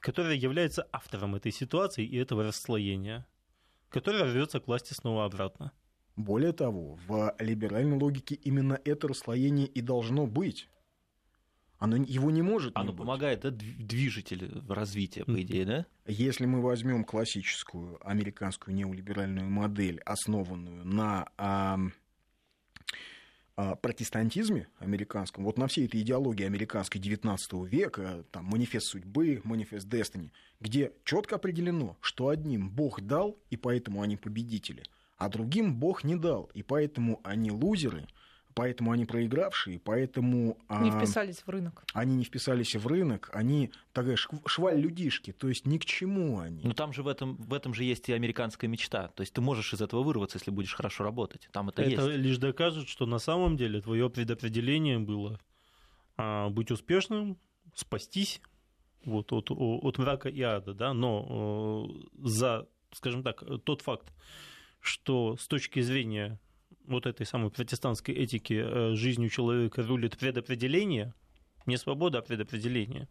[0.00, 3.26] которая является автором этой ситуации и этого расслоения,
[3.90, 5.72] которая рвется к власти снова обратно.
[6.16, 10.68] Более того, в либеральной логике именно это расслоение и должно быть.
[11.84, 12.72] Оно его не может.
[12.76, 15.86] Оно не помогает, да, движитель развития, по идее, да?
[16.06, 21.78] Если мы возьмем классическую американскую неолиберальную модель, основанную на а,
[23.56, 27.36] а, протестантизме американском, вот на всей этой идеологии американской XIX
[27.68, 34.00] века, там манифест судьбы, манифест Destiny, где четко определено, что одним Бог дал, и поэтому
[34.00, 34.84] они победители,
[35.18, 38.06] а другим Бог не дал, и поэтому они лузеры–
[38.54, 40.56] поэтому они проигравшие, поэтому...
[40.68, 41.84] Не а, вписались в рынок.
[41.92, 46.62] Они не вписались в рынок, они такая шваль людишки, то есть ни к чему они.
[46.64, 49.40] Но там же в этом, в этом же есть и американская мечта, то есть ты
[49.40, 52.18] можешь из этого вырваться, если будешь хорошо работать, там это, это есть.
[52.18, 55.40] лишь докажет, что на самом деле твое предопределение было
[56.16, 57.38] а, быть успешным,
[57.74, 58.40] спастись
[59.04, 64.12] вот, от, от мрака и ада, да, но э, за, скажем так, тот факт,
[64.80, 66.38] что с точки зрения
[66.86, 71.14] вот этой самой протестантской этики э, жизнью человека рулит предопределение,
[71.66, 73.08] не свобода, а предопределение.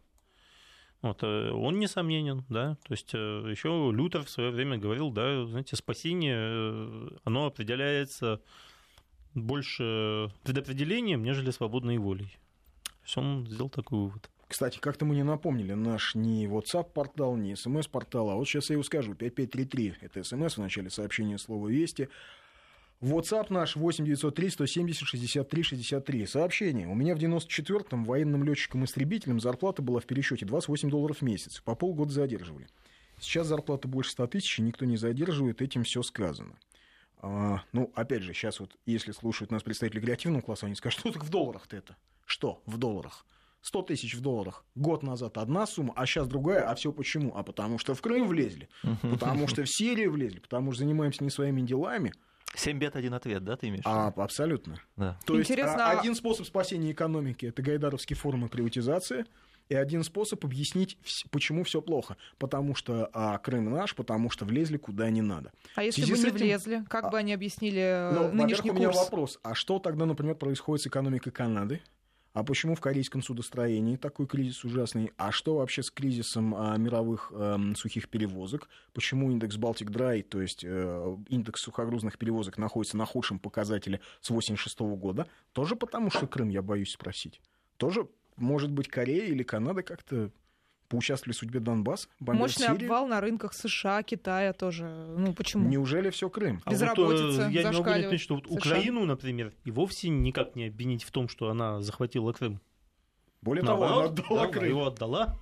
[1.02, 5.46] Вот, э, он несомненен, да, то есть э, еще Лютер в свое время говорил, да,
[5.46, 8.40] знаете, спасение, оно определяется
[9.34, 12.36] больше предопределением, нежели свободной волей.
[12.84, 14.30] То есть он сделал такой вывод.
[14.46, 18.82] Кстати, как-то мы не напомнили наш ни WhatsApp-портал, ни смс-портал, а вот сейчас я его
[18.82, 22.08] скажу, 5533, это смс в начале сообщения слова «Вести»,
[23.04, 26.26] WhatsApp наш 8 903 170 63 63.
[26.26, 26.88] Сообщение.
[26.88, 31.60] У меня в 94-м военным летчиком-истребителем зарплата была в пересчете 28 долларов в месяц.
[31.60, 32.66] По полгода задерживали.
[33.20, 36.58] Сейчас зарплата больше 100 тысяч, никто не задерживает, этим все сказано.
[37.18, 41.12] А, ну, опять же, сейчас вот, если слушают нас представители креативного класса, они скажут, что
[41.12, 41.96] так в долларах-то это?
[42.24, 43.26] Что в долларах?
[43.60, 44.64] 100 тысяч в долларах.
[44.74, 46.68] Год назад одна сумма, а сейчас другая.
[46.68, 47.36] А все почему?
[47.36, 48.68] А потому что в Крым влезли,
[49.02, 52.14] потому что в Сирию влезли, потому что занимаемся не своими делами–
[52.56, 53.82] Семь бет, один ответ, да, ты имеешь?
[53.84, 54.80] А, абсолютно.
[54.96, 55.18] Да.
[55.24, 56.00] То Интересно, есть а, а...
[56.00, 59.26] один способ спасения экономики– это гайдаровский форум и приватизация,
[59.68, 60.98] и один способ объяснить,
[61.30, 62.16] почему все плохо.
[62.38, 65.52] Потому что а, Крым наш, потому что влезли куда не надо.
[65.74, 66.32] А если бы не этим...
[66.32, 67.10] влезли, как а...
[67.10, 68.80] бы они объяснили э, ну, нынешний курс?
[68.80, 69.38] у меня вопрос.
[69.42, 71.80] А что тогда, например, происходит с экономикой Канады?
[72.34, 75.12] А почему в корейском судостроении такой кризис ужасный?
[75.16, 78.68] А что вообще с кризисом а, мировых а, сухих перевозок?
[78.92, 84.30] Почему индекс Балтик Драй, то есть а, индекс сухогрузных перевозок, находится на худшем показателе с
[84.30, 85.28] 1986 года?
[85.52, 87.40] Тоже потому, что Крым, я боюсь спросить.
[87.76, 90.32] Тоже, может быть, Корея или Канада как-то
[90.94, 92.86] поучаствовали в судьбе Донбасс, Мощный Сирию.
[92.86, 94.84] обвал на рынках США, Китая тоже.
[95.18, 95.68] Ну, почему?
[95.68, 96.62] Неужели все Крым?
[96.64, 100.54] А Безработица вот, э, я не могу понять, что вот Украину, например, и вовсе никак
[100.54, 102.60] не обвинить в том, что она захватила Крым.
[103.42, 104.68] Более Наоборот, того, она отдала да, Крым.
[104.68, 105.38] Его отдала.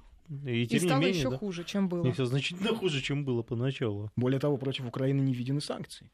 [0.46, 2.06] И, тем и стало не менее, еще да, хуже, чем было.
[2.06, 4.10] И все значительно хуже, чем было поначалу.
[4.16, 6.10] Более того, против Украины не введены санкции.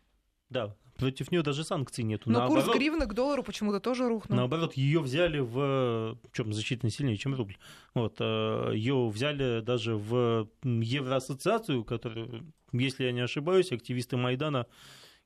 [0.51, 2.31] Да, против нее даже санкций нету.
[2.31, 4.37] Но Наоборот, курс гривны к доллару почему-то тоже рухнул.
[4.37, 7.57] Наоборот, ее взяли в чем значительно сильнее, чем рубль.
[7.95, 12.29] Вот, э, ее взяли даже в Евроассоциацию, которая,
[12.73, 14.67] если я не ошибаюсь, активисты Майдана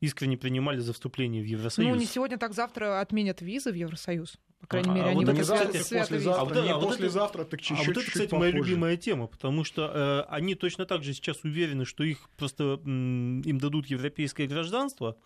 [0.02, 1.88] искренне принимали за вступление в Евросоюз.
[1.88, 4.36] Ну, не сегодня, так завтра отменят визы в Евросоюз.
[4.60, 6.88] По крайней а, мере, а они вот это, кстати, послезавтра, а вот, не а вот
[6.88, 7.86] послезавтра, так чуть-чуть.
[7.86, 8.52] А вот это, кстати, попозже.
[8.52, 12.80] моя любимая тема, потому что э, они точно так же сейчас уверены, что их просто
[12.84, 15.16] м, им дадут европейское гражданство.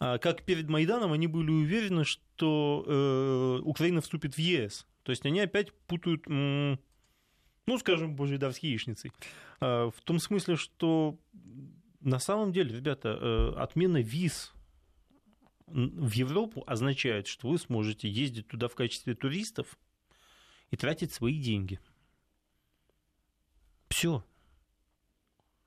[0.00, 4.86] А, как перед Майданом они были уверены, что э, Украина вступит в ЕС.
[5.02, 6.78] То есть они опять путают, м,
[7.64, 9.12] ну, скажем, божьей яичницей.
[9.60, 11.18] Э, в том смысле, что
[12.08, 14.52] на самом деле, ребята, э, отмена виз
[15.66, 19.78] в Европу означает, что вы сможете ездить туда в качестве туристов
[20.70, 21.78] и тратить свои деньги.
[23.88, 24.24] Все.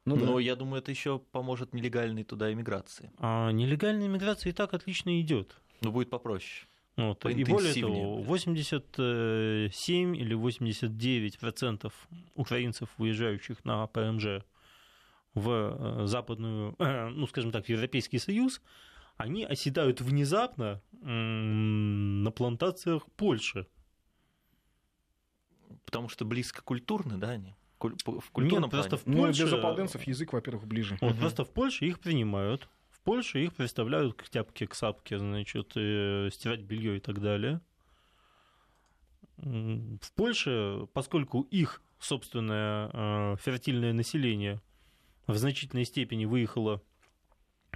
[0.06, 0.42] Ну, Но да.
[0.42, 3.12] я думаю, это еще поможет нелегальной туда иммиграции.
[3.18, 5.56] А нелегальная иммиграция и так отлично идет.
[5.82, 6.68] Но будет попроще.
[6.98, 7.24] Вот.
[7.26, 14.44] И более того, 87 или 89 процентов украинцев, выезжающих на ПМЖ
[15.34, 18.62] в э, западную, ну, скажем так, в Европейский Союз,
[19.18, 23.68] они оседают внезапно на плантациях Польши.
[25.86, 27.56] Потому что близко культурны, да, они?
[27.80, 29.18] В культурном Нет, просто в Польше...
[29.18, 30.98] Ну, для западенцев язык, во-первых, ближе.
[31.02, 31.20] Вот угу.
[31.20, 32.70] просто в Польше их принимают.
[32.90, 37.62] В Польше их представляют к тяпке, к сапке, значит, стирать белье и так далее.
[39.38, 44.62] В Польше, поскольку их собственное э, фертильное население
[45.32, 46.82] в значительной степени выехало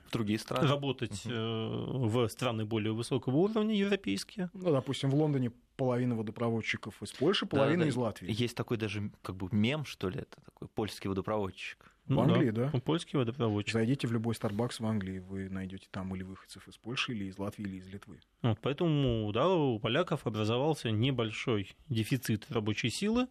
[0.07, 0.67] в другие страны.
[0.67, 2.07] Работать угу.
[2.07, 4.49] в страны более высокого уровня европейские.
[4.53, 7.89] Ну, допустим, в Лондоне половина водопроводчиков из Польши, половина да, да.
[7.89, 8.41] из Латвии.
[8.41, 11.91] Есть такой даже как бы мем, что ли, это такой польский водопроводчик.
[12.05, 12.69] В ну, Англии, да.
[12.71, 12.79] да.
[12.81, 13.73] Польский водопроводчик.
[13.73, 17.39] Зайдите в любой Starbucks в Англии, вы найдете там или выходцев из Польши, или из
[17.39, 18.19] Латвии, или из Литвы.
[18.43, 23.27] Вот, поэтому, да, у поляков образовался небольшой дефицит рабочей силы,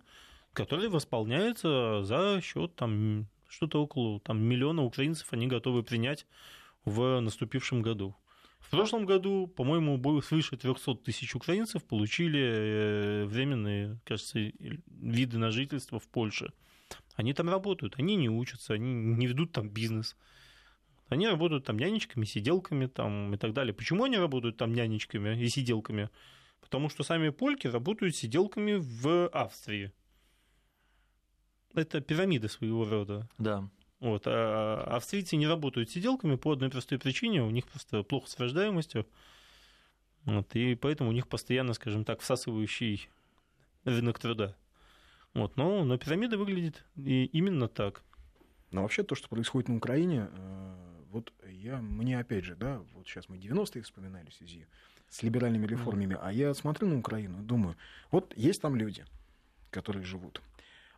[0.52, 6.26] который восполняется за счет там что-то около там, миллиона украинцев они готовы принять
[6.84, 8.16] в наступившем году.
[8.58, 15.50] В прошлом году, по-моему, было свыше 300 тысяч украинцев получили э, временные, кажется, виды на
[15.50, 16.52] жительство в Польше.
[17.14, 20.16] Они там работают, они не учатся, они не ведут там бизнес.
[21.08, 23.74] Они работают там нянечками, сиделками там, и так далее.
[23.74, 26.08] Почему они работают там нянечками и сиделками?
[26.60, 29.92] Потому что сами польки работают сиделками в Австрии.
[31.74, 33.28] Это пирамида своего рода.
[33.38, 33.68] Да.
[34.00, 34.24] Вот.
[34.26, 39.06] А австрийцы не работают сиделками по одной простой причине, у них просто плохо с рождаемостью.
[40.24, 43.10] Вот, и поэтому у них постоянно, скажем так, всасывающий
[43.84, 44.56] рынок труда.
[45.34, 48.02] Вот, но, но пирамида выглядит и именно так.
[48.70, 50.74] Но вообще то, что происходит на Украине, э,
[51.10, 54.66] вот я, мне опять же, да, вот сейчас мы 90-е вспоминали в связи
[55.08, 57.76] с либеральными реформами, а я смотрю на Украину и думаю,
[58.10, 59.04] вот есть там люди,
[59.70, 60.40] которые живут.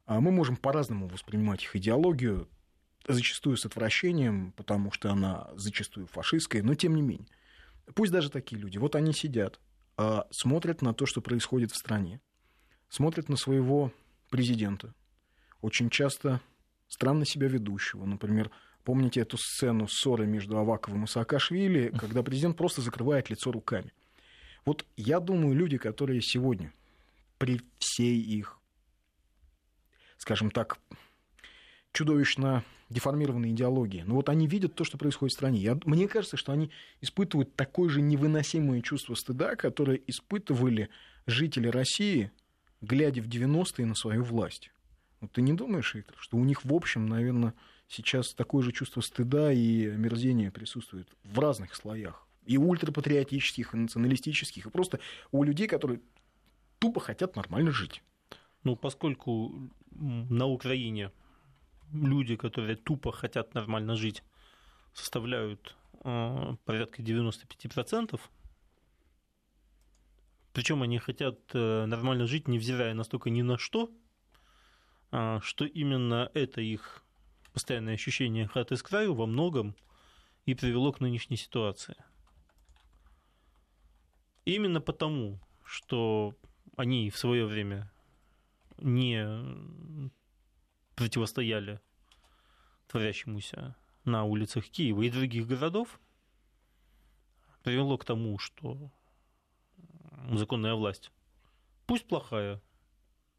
[0.07, 2.49] А мы можем по-разному воспринимать их идеологию,
[3.07, 7.29] зачастую с отвращением, потому что она зачастую фашистская, но тем не менее.
[7.95, 9.61] Пусть даже такие люди, вот они сидят,
[9.97, 12.21] а, смотрят на то, что происходит в стране,
[12.89, 13.93] смотрят на своего
[14.31, 14.95] президента,
[15.61, 16.41] очень часто
[16.89, 18.05] странно себя ведущего.
[18.05, 18.51] Например,
[18.85, 23.93] помните эту сцену ссоры между Аваковым и Саакашвили, когда президент просто закрывает лицо руками.
[24.65, 26.73] Вот я думаю, люди, которые сегодня
[27.39, 28.59] при всей их,
[30.19, 30.79] скажем так,
[31.93, 34.05] чудовищно деформированной идеологии.
[34.07, 35.59] Но вот они видят то, что происходит в стране.
[35.59, 40.89] Я, мне кажется, что они испытывают такое же невыносимое чувство стыда, которое испытывали
[41.27, 42.31] жители России,
[42.81, 44.71] глядя в 90-е на свою власть.
[45.21, 47.55] Вот ты не думаешь, Виктор, что у них в общем, наверное,
[47.89, 52.27] сейчас такое же чувство стыда и омерзения присутствует в разных слоях.
[52.45, 55.01] И ультрапатриотических, и националистических, и просто
[55.33, 56.01] у людей, которые
[56.79, 58.03] тупо хотят нормально жить.
[58.67, 61.13] Ну, поскольку на Украине
[61.93, 64.25] люди, которые тупо хотят нормально жить,
[64.93, 68.21] составляют э, порядка 95%.
[70.53, 73.89] Причем они хотят э, нормально жить, невзирая настолько ни на что,
[75.13, 77.05] э, что именно это их
[77.53, 79.77] постоянное ощущение хаты с краю во многом
[80.45, 81.95] и привело к нынешней ситуации.
[84.45, 86.35] Именно потому, что
[86.77, 87.93] они в свое время
[88.79, 90.11] не
[90.95, 91.81] противостояли
[92.87, 96.01] творящемуся на улицах Киева и других городов,
[97.63, 98.91] привело к тому, что
[100.33, 101.11] законная власть,
[101.87, 102.63] пусть плохая,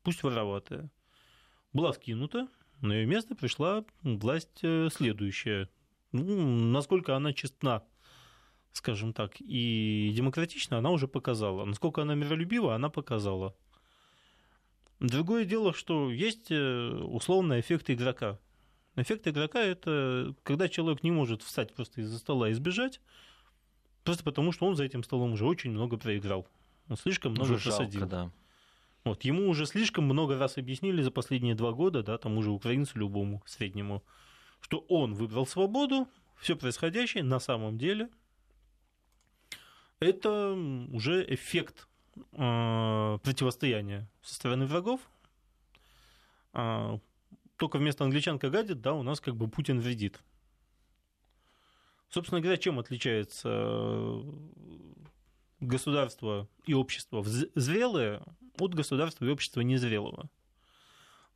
[0.04, 0.92] пусть вороватая,
[1.74, 2.48] была скинута,
[2.82, 5.70] на ее место пришла власть э, следующая.
[6.12, 7.84] Ну, насколько она честна
[8.78, 11.66] скажем так, и демократична, она уже показала.
[11.66, 13.56] Насколько она миролюбива, она показала.
[15.00, 18.40] Другое дело, что есть э, условный эффект игрока.
[18.96, 23.00] Эффект игрока– это когда человек не может встать просто из-за стола и сбежать,
[24.04, 26.48] просто потому что он за этим столом уже очень много проиграл.
[26.90, 28.02] Он слишком много уже посадил.
[28.02, 28.32] Жалко, да.
[29.04, 32.98] Вот, ему уже слишком много раз объяснили за последние два года, да, тому же украинцу
[32.98, 34.04] любому среднему,
[34.62, 38.10] что он выбрал свободу, все происходящее на самом деле
[40.00, 40.54] это
[40.92, 41.88] уже эффект
[42.32, 45.02] э, противостояния со стороны врагов.
[46.54, 47.00] А,
[47.58, 50.20] только вместо англичанка гадит, да, у нас как бы Путин вредит.
[52.10, 54.24] Собственно говоря, чем отличается э,
[55.60, 58.24] государство и общество зрелое
[58.60, 60.30] от государства и общества незрелого?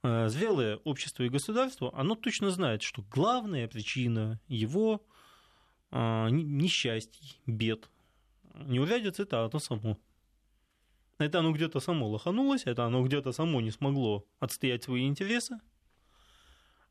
[0.03, 5.01] Э, зрелое общество и государство, оно точно знает, что главная причина его
[5.93, 7.89] несчастий, бед,
[8.53, 9.97] не урядится, это оно само.
[11.21, 15.59] Это оно где-то само лоханулось, это оно где-то само не смогло отстоять свои интересы.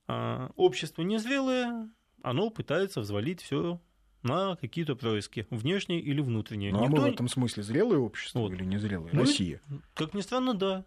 [0.07, 1.89] А общество незрелое,
[2.23, 3.81] оно пытается взвалить все
[4.23, 6.73] на какие-то происки, внешние или внутренние.
[6.73, 6.97] Ну, Никто...
[6.97, 8.53] а мы в этом смысле зрелое общество вот.
[8.53, 9.11] или незрелое?
[9.13, 9.61] Ну, Россия.
[9.95, 10.85] Как ни странно, да.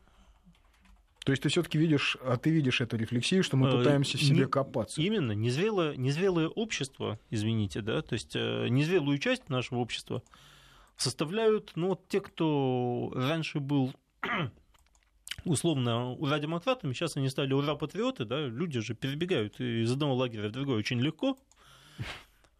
[1.25, 4.21] То есть ты все-таки видишь, а ты видишь эту рефлексию, что мы э, пытаемся в
[4.21, 5.01] себе не, копаться.
[5.01, 10.21] Именно, незрелое, незрелое общество, извините, да, то есть э, незрелую часть нашего общества
[10.97, 13.93] составляют, ну, вот те, кто раньше был
[15.45, 20.77] условно ура-демократами, сейчас они стали ура-патриоты, да, люди же перебегают из одного лагеря в другой
[20.77, 21.37] очень легко.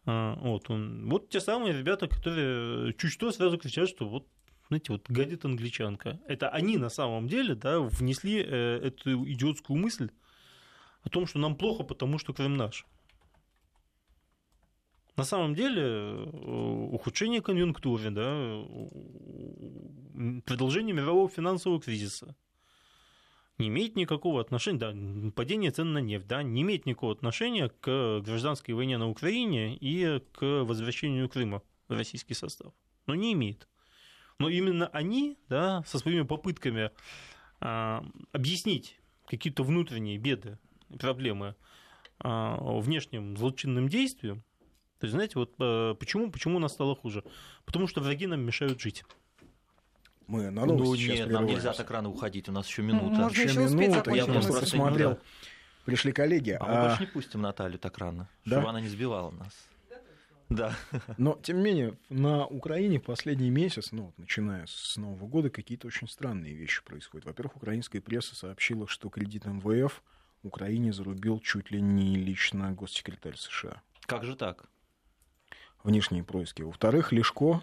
[0.06, 4.26] А, вот, он, вот те самые ребята, которые чуть что сразу кричат, что вот
[4.68, 6.20] знаете, вот гадит англичанка.
[6.26, 10.10] Это они на самом деле да, внесли э, эту идиотскую мысль
[11.02, 12.86] о том, что нам плохо, потому что Крым наш.
[15.16, 18.64] На самом деле э, ухудшение конъюнктуры, да,
[20.44, 22.34] продолжение мирового финансового кризиса
[23.58, 28.20] не имеет никакого отношения, да, падение цен на нефть, да, не имеет никакого отношения к
[28.24, 32.72] гражданской войне на Украине и к возвращению Крыма в российский состав.
[33.06, 33.68] Но не имеет.
[34.40, 36.90] Но именно они, да, со своими попытками
[37.60, 40.58] а, объяснить какие-то внутренние беды,
[40.98, 41.54] проблемы
[42.18, 44.42] а, внешним злочинным действием,
[44.98, 47.24] то есть, знаете, вот э, почему, почему у нас стало хуже?
[47.64, 49.04] Потому что враги нам мешают жить.
[50.26, 53.06] Мы на новости ну, нет, нам нельзя так рано уходить, у нас еще минута.
[53.06, 55.18] Можно еще, еще минута, я просто посмотрел.
[55.84, 56.52] Пришли коллеги.
[56.52, 58.56] А, а мы больше не пустим Наталью так рано, да?
[58.56, 59.52] чтобы она не сбивала нас.
[60.48, 60.74] Да.
[61.18, 65.86] Но, тем не менее, на Украине последний месяц, ну, вот, начиная с Нового года, какие-то
[65.86, 67.26] очень странные вещи происходят.
[67.26, 70.02] Во-первых, украинская пресса сообщила, что кредит МВФ
[70.42, 73.82] Украине зарубил чуть ли не лично госсекретарь США.
[74.06, 74.68] Как же так?
[75.84, 76.62] Внешние происки.
[76.62, 77.62] Во-вторых, Лешко,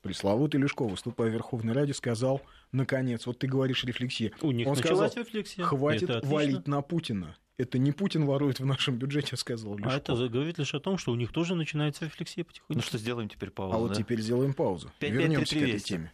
[0.00, 2.40] пресловутый Лешко, выступая в Верховной Раде, сказал,
[2.72, 4.32] наконец, вот ты говоришь рефлексия.
[4.40, 5.64] У них Он сказал, рефлексия.
[5.64, 7.36] хватит валить на Путина.
[7.56, 9.92] Это не Путин ворует в нашем бюджете, сказал Лешко.
[9.92, 12.74] А это говорит лишь о том, что у них тоже начинается рефлексия потихоньку.
[12.74, 13.82] Ну что, сделаем теперь паузу, А да?
[13.86, 14.90] вот теперь сделаем паузу.
[14.98, 16.12] 5, Вернемся к этой теме.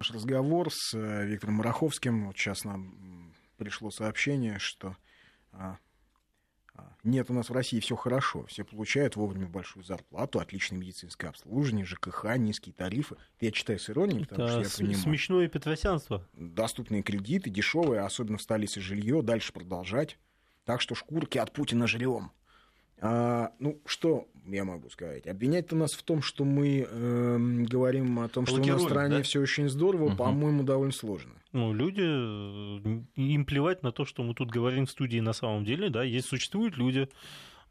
[0.00, 2.26] Наш разговор с э, Виктором Мараховским.
[2.26, 4.96] Вот сейчас нам пришло сообщение, что
[5.52, 5.78] а, а,
[7.04, 11.84] нет, у нас в России все хорошо, все получают вовремя большую зарплату, отличное медицинское обслуживание,
[11.84, 13.16] ЖКХ, низкие тарифы.
[13.40, 15.02] Я читаю с иронией, потому Это что я понимаю.
[15.02, 16.26] смешное петросянство.
[16.32, 20.18] Доступные кредиты, дешевые, особенно в столице жилье, дальше продолжать.
[20.64, 22.32] Так что шкурки от Путина жрем.
[23.00, 25.26] А, ну, что я могу сказать?
[25.26, 27.36] Обвинять-то нас в том, что мы э,
[27.68, 29.22] говорим о том, что у нас в стране да?
[29.22, 30.16] все очень здорово, угу.
[30.16, 31.32] по-моему, довольно сложно.
[31.52, 35.64] Ну, люди, э, им плевать на то, что мы тут говорим в студии на самом
[35.64, 37.08] деле, да, есть, существуют люди,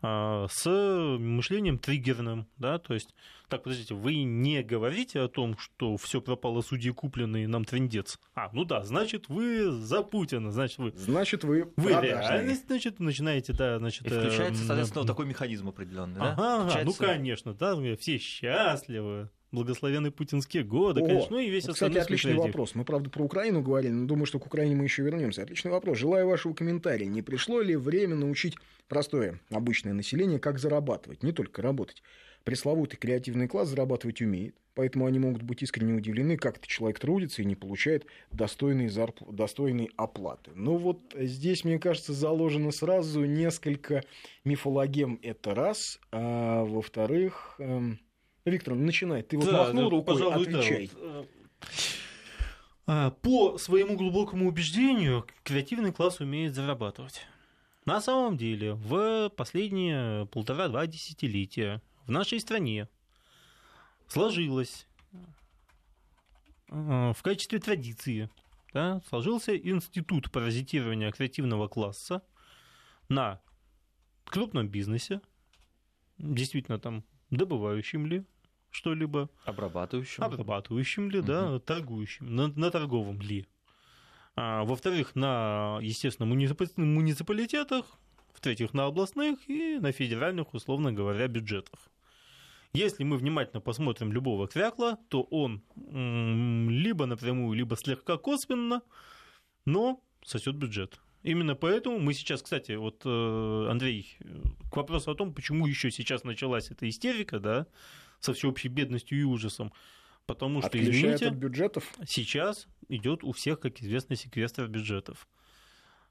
[0.04, 3.14] с мышлением триггерным, да, то есть,
[3.48, 8.20] так, подождите, вы не говорите о том, что все пропало судьи купленные, нам трендец.
[8.36, 10.92] А, ну да, значит, вы за Путина, значит, вы...
[10.96, 14.06] Значит, вы Вы реальность, значит, начинаете, да, значит...
[14.06, 16.34] И включается, соответственно, э, такой механизм определенный, да?
[16.34, 21.68] Ага, ага, ну, конечно, да, все счастливы, благословенные путинские годы, О, конечно, ну и весь
[21.68, 22.48] вот, Кстати, отличный кредит.
[22.48, 22.76] вопрос.
[22.76, 25.44] Мы, правда, про Украину говорили, но думаю, что к Украине мы еще вернемся.
[25.44, 25.98] Отличный вопрос.
[25.98, 27.08] Желаю вашего комментария.
[27.08, 28.56] Не пришло ли время научить
[28.90, 32.02] простое обычное население, как зарабатывать, не только работать?
[32.44, 37.42] Пресловутый креативный класс зарабатывать умеет, поэтому они могут быть искренне удивлены, как этот человек трудится
[37.42, 39.22] и не получает достойной, зарп...
[39.32, 40.52] достойной оплаты.
[40.56, 44.04] Но вот здесь, мне кажется, заложено сразу несколько
[44.44, 45.20] мифологем.
[45.22, 46.00] Это раз.
[46.12, 48.00] А во-вторых, эм,
[48.46, 49.24] Виктор, начинай.
[49.24, 50.90] Ты вот да, махнул да, рукой, пожалуй, отвечай.
[50.94, 51.30] Да, вот.
[52.86, 57.26] А, по своему глубокому убеждению, креативный класс умеет зарабатывать.
[57.86, 62.90] На самом деле, в последние полтора-два десятилетия в нашей стране
[64.08, 64.88] сложилось
[66.68, 68.30] в качестве традиции,
[68.74, 72.24] да, сложился институт паразитирования креативного класса
[73.08, 73.42] на
[74.26, 75.22] крупном бизнесе,
[76.18, 78.26] действительно там добывающим ли
[78.74, 79.30] что-либо.
[79.46, 80.24] Обрабатывающим.
[80.24, 81.28] Обрабатывающим ли, угу.
[81.28, 83.48] да, торгующим, на, на торговом ли.
[84.36, 87.86] А, во-вторых, на, естественно, муниципалитетах,
[88.34, 91.80] в-третьих, на областных и на федеральных, условно говоря, бюджетах.
[92.74, 98.82] Если мы внимательно посмотрим любого крякла, то он либо напрямую, либо слегка косвенно,
[99.66, 101.00] но сосет бюджет.
[101.22, 104.18] Именно поэтому мы сейчас, кстати, вот э, Андрей,
[104.72, 107.68] к вопросу о том, почему еще сейчас началась эта истерика, да,
[108.24, 109.74] со всеобщей бедностью и ужасом.
[110.26, 111.84] Потому что, извините, от бюджетов?
[112.08, 115.28] сейчас идет у всех, как известно, секвестр бюджетов.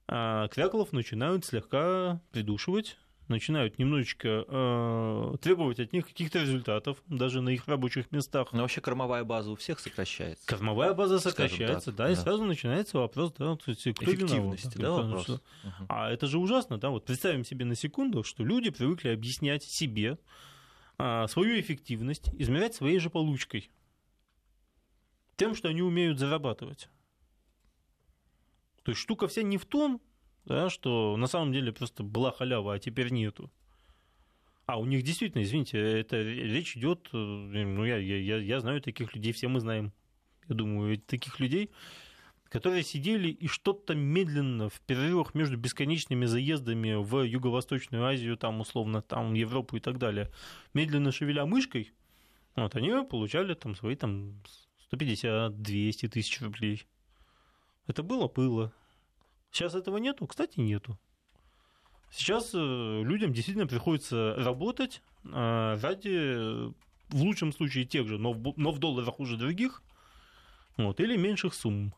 [0.07, 2.99] А кряколов начинают слегка придушивать,
[3.29, 8.53] начинают немножечко э, требовать от них каких-то результатов, даже на их рабочих местах.
[8.53, 10.47] Но вообще кормовая база у всех сокращается.
[10.47, 14.91] Кормовая база сокращается, да, да, и сразу начинается вопрос, да, то есть, кто Эффективности, да,
[14.91, 15.23] вопрос.
[15.23, 15.33] Что...
[15.35, 15.87] Угу.
[15.89, 20.19] А это же ужасно, да, вот представим себе на секунду, что люди привыкли объяснять себе,
[21.29, 23.71] свою эффективность измерять своей же получкой.
[25.37, 26.89] Тем, что они умеют зарабатывать.
[28.83, 30.01] То есть штука вся не в том,
[30.45, 33.51] да, что на самом деле просто была халява, а теперь нету.
[34.67, 39.15] А у них действительно, извините, это речь идет, э, ну я, я, я знаю таких
[39.15, 39.93] людей, все мы знаем,
[40.49, 41.71] я думаю, таких людей,
[42.53, 49.01] которые сидели и что-то медленно в перерывах между бесконечными заездами в Юго-Восточную Азию, там условно,
[49.01, 50.31] там Европу и так далее,
[50.75, 51.95] медленно шевеля мышкой,
[52.55, 54.43] вот, они получали там свои там
[54.93, 56.83] 150-200 тысяч рублей.
[57.87, 58.71] Это было, было.
[59.51, 60.27] Сейчас этого нету?
[60.27, 60.99] Кстати, нету.
[62.11, 66.71] Сейчас э, людям действительно приходится работать э, ради,
[67.09, 69.83] в лучшем случае, тех же, но но в долларах уже других,
[70.77, 71.95] вот, или меньших сумм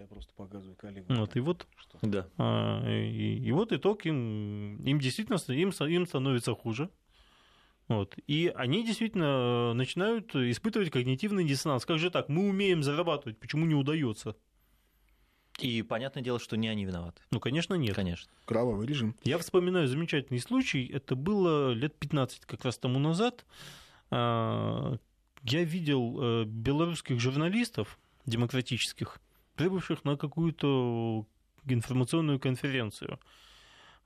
[0.00, 1.16] я просто показываю коллегам.
[1.16, 1.98] Вот, и вот, что?
[2.02, 2.26] да.
[2.38, 6.90] А, и, и вот итог им, им действительно им, им становится хуже.
[7.88, 8.16] Вот.
[8.26, 11.84] И они действительно начинают испытывать когнитивный диссонанс.
[11.84, 12.28] Как же так?
[12.28, 14.36] Мы умеем зарабатывать, почему не удается?
[15.58, 17.20] И понятное дело, что не они виноваты.
[17.30, 17.94] Ну, конечно, нет.
[17.94, 18.30] Конечно.
[18.46, 19.16] Кровавый режим.
[19.24, 20.86] Я вспоминаю замечательный случай.
[20.86, 23.44] Это было лет 15 как раз тому назад.
[24.10, 24.96] А,
[25.42, 29.20] я видел э, белорусских журналистов демократических,
[29.60, 31.26] прибывших на какую-то
[31.66, 33.20] информационную конференцию.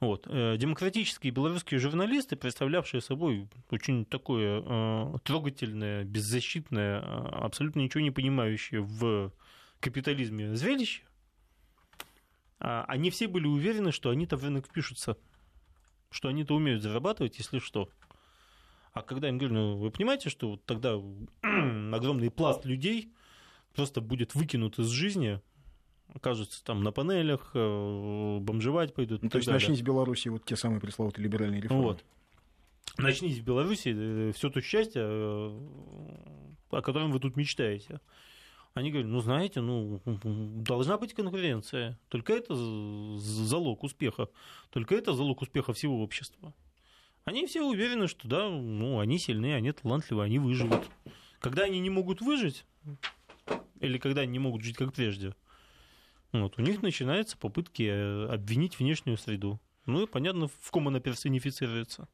[0.00, 0.26] Вот.
[0.28, 8.10] Э, демократические белорусские журналисты, представлявшие собой очень такое э, трогательное, беззащитное, э, абсолютно ничего не
[8.10, 9.32] понимающее в
[9.78, 11.04] капитализме зрелище,
[12.58, 15.16] а, они все были уверены, что они-то в рынок впишутся,
[16.10, 17.88] что они-то умеют зарабатывать, если что.
[18.92, 20.94] А когда им говорю, ну, вы понимаете, что вот тогда
[21.42, 23.14] огромный пласт людей
[23.74, 25.40] просто будет выкинут из жизни,
[26.12, 29.22] окажутся там на панелях, э, бомжевать пойдут.
[29.22, 31.82] Ну, то есть начните в Беларуси вот те самые пресловутые либеральные реформы.
[31.82, 32.04] Вот.
[32.98, 35.60] Начните в Беларуси э, все то счастье, э,
[36.70, 38.00] о котором вы тут мечтаете.
[38.74, 41.96] Они говорят, ну, знаете, ну, должна быть конкуренция.
[42.08, 44.28] Только это залог успеха.
[44.70, 46.52] Только это залог успеха всего общества.
[47.24, 50.90] Они все уверены, что да, ну, они сильные, они талантливые, они выживут.
[51.38, 52.64] Когда они не могут выжить,
[53.84, 55.34] или когда они не могут жить как прежде,
[56.32, 59.60] вот, у них начинаются попытки э, обвинить внешнюю среду.
[59.86, 62.08] Ну и понятно, в ком она персонифицируется.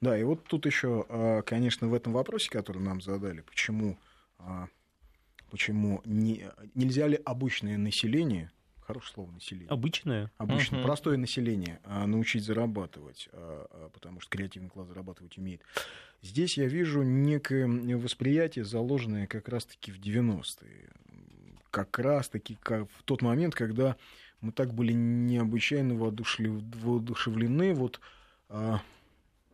[0.00, 3.96] Да, и вот тут еще, а, конечно, в этом вопросе, который нам задали, почему,
[4.38, 4.68] а,
[5.50, 8.50] почему не, нельзя ли обычное население,
[8.80, 9.70] хорошее слово население.
[9.70, 10.30] Обычное?
[10.36, 10.86] Обычное, угу.
[10.86, 13.30] простое население научить зарабатывать,
[13.94, 15.62] потому что креативный класс зарабатывать умеет.
[16.20, 20.90] Здесь я вижу некое восприятие, заложенное как раз-таки в 90-е
[21.74, 23.96] как раз-таки как в тот момент, когда
[24.40, 28.00] мы так были необычайно воодушевлены вот
[28.48, 28.80] а,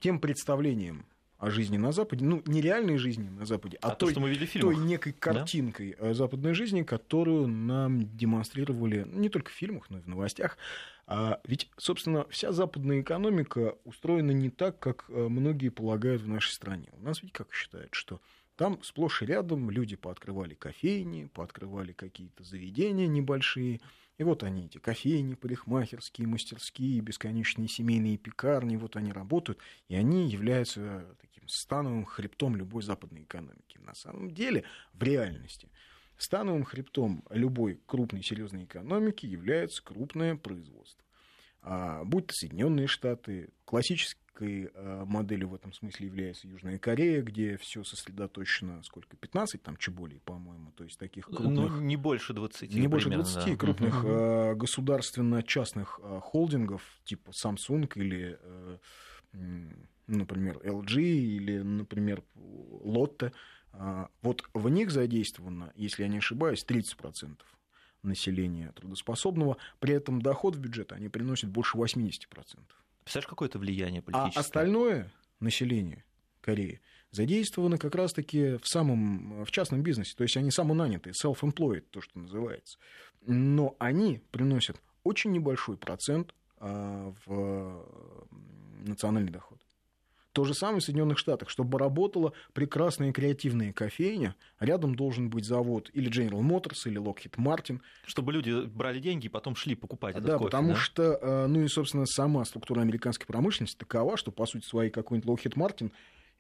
[0.00, 1.06] тем представлением
[1.38, 4.20] о жизни на Западе, ну, не реальной жизни на Западе, а, а той, то, что
[4.20, 6.12] мы видели в той некой картинкой да?
[6.12, 10.58] западной жизни, которую нам демонстрировали не только в фильмах, но и в новостях.
[11.06, 16.50] А ведь, собственно, вся западная экономика устроена не так, как э, многие полагают в нашей
[16.50, 16.90] стране.
[16.92, 18.20] У нас ведь как считают, что
[18.60, 23.80] там сплошь и рядом люди пооткрывали кофейни, пооткрывали какие-то заведения небольшие.
[24.18, 30.28] И вот они, эти кофейни, парикмахерские, мастерские, бесконечные семейные пекарни, вот они работают, и они
[30.28, 33.78] являются таким становым хребтом любой западной экономики.
[33.78, 35.70] На самом деле, в реальности,
[36.18, 41.02] становым хребтом любой крупной серьезной экономики является крупное производство.
[41.62, 47.56] А, будь то Соединенные Штаты, классической а, моделью в этом смысле является Южная Корея, где
[47.58, 51.72] все сосредоточено, сколько, 15 там чеболей, по-моему, то есть таких ну, крупных...
[51.72, 52.74] Ну, не больше 20.
[52.74, 53.56] Не больше 20 да.
[53.56, 58.78] крупных uh государственно-частных холдингов, типа Samsung или, э,
[60.06, 63.32] например, LG или, например, Lotte.
[64.22, 67.36] Вот в них задействовано, если я не ошибаюсь, 30%
[68.02, 72.18] населения трудоспособного, при этом доход в бюджет они приносят больше 80%.
[73.04, 74.38] Представляешь, какое это влияние а политическое?
[74.38, 76.04] А остальное население
[76.40, 76.80] Кореи
[77.10, 82.18] задействовано как раз-таки в, самом, в частном бизнесе, то есть они самонанятые, self-employed, то, что
[82.18, 82.78] называется.
[83.26, 87.86] Но они приносят очень небольшой процент а, в
[88.86, 89.58] национальный доход.
[90.32, 91.50] То же самое в Соединенных Штатах.
[91.50, 97.80] Чтобы работала прекрасная креативная кофейня, рядом должен быть завод или General Motors, или Lockheed Martin.
[98.06, 100.44] Чтобы люди брали деньги и потом шли покупать этот да, кофе.
[100.46, 104.46] Потому да, потому что, э, ну и, собственно, сама структура американской промышленности такова, что, по
[104.46, 105.90] сути своей, какой-нибудь Lockheed Martin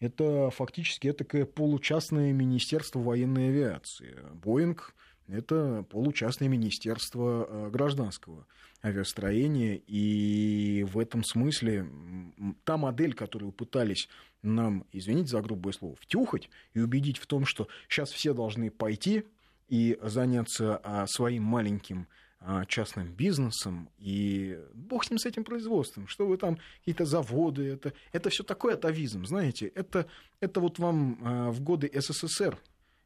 [0.00, 4.16] это фактически такое получастное министерство военной авиации.
[4.32, 4.94] Боинг–
[5.28, 8.46] это получастное министерство э, гражданского
[8.82, 11.86] авиастроения, и в этом смысле
[12.64, 14.08] та модель, которую пытались
[14.42, 19.24] нам, извините за грубое слово, втюхать и убедить в том, что сейчас все должны пойти
[19.68, 22.08] и заняться а, своим маленьким
[22.40, 27.68] а, частным бизнесом, и бог с ним с этим производством, что вы там, какие-то заводы,
[27.68, 30.06] это, это все такой атовизм, знаете, это,
[30.40, 32.58] это вот вам а, в годы СССР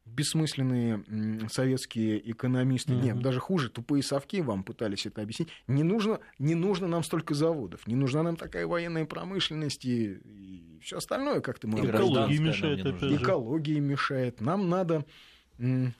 [0.07, 3.03] бессмысленные советские экономисты, mm-hmm.
[3.03, 5.49] нет, даже хуже, тупые совки вам пытались это объяснить.
[5.67, 10.79] Не нужно, не нужно нам столько заводов, не нужна нам такая военная промышленность и, и
[10.83, 11.81] все остальное как-то мы...
[11.81, 12.87] Экология мешает.
[13.03, 14.41] Экология мешает.
[14.41, 15.05] Нам надо,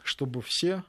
[0.03, 0.85] чтобы все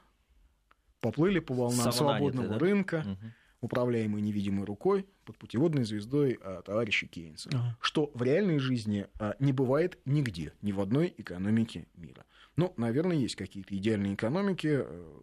[1.00, 2.60] поплыли по волнам свободного да?
[2.60, 3.32] рынка, угу.
[3.62, 7.50] управляемой невидимой рукой под путеводной звездой а, товарища Кейнса.
[7.54, 7.78] Ага.
[7.80, 12.26] Что в реальной жизни а, не бывает нигде, ни в одной экономике мира.
[12.58, 15.22] Ну, наверное, есть какие-то идеальные экономики, э,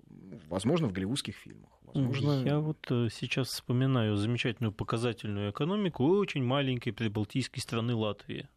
[0.49, 1.71] возможно, в голливудских фильмах.
[1.83, 2.45] Возможно...
[2.45, 8.49] Я вот э, сейчас вспоминаю замечательную показательную экономику очень маленькой прибалтийской страны Латвии,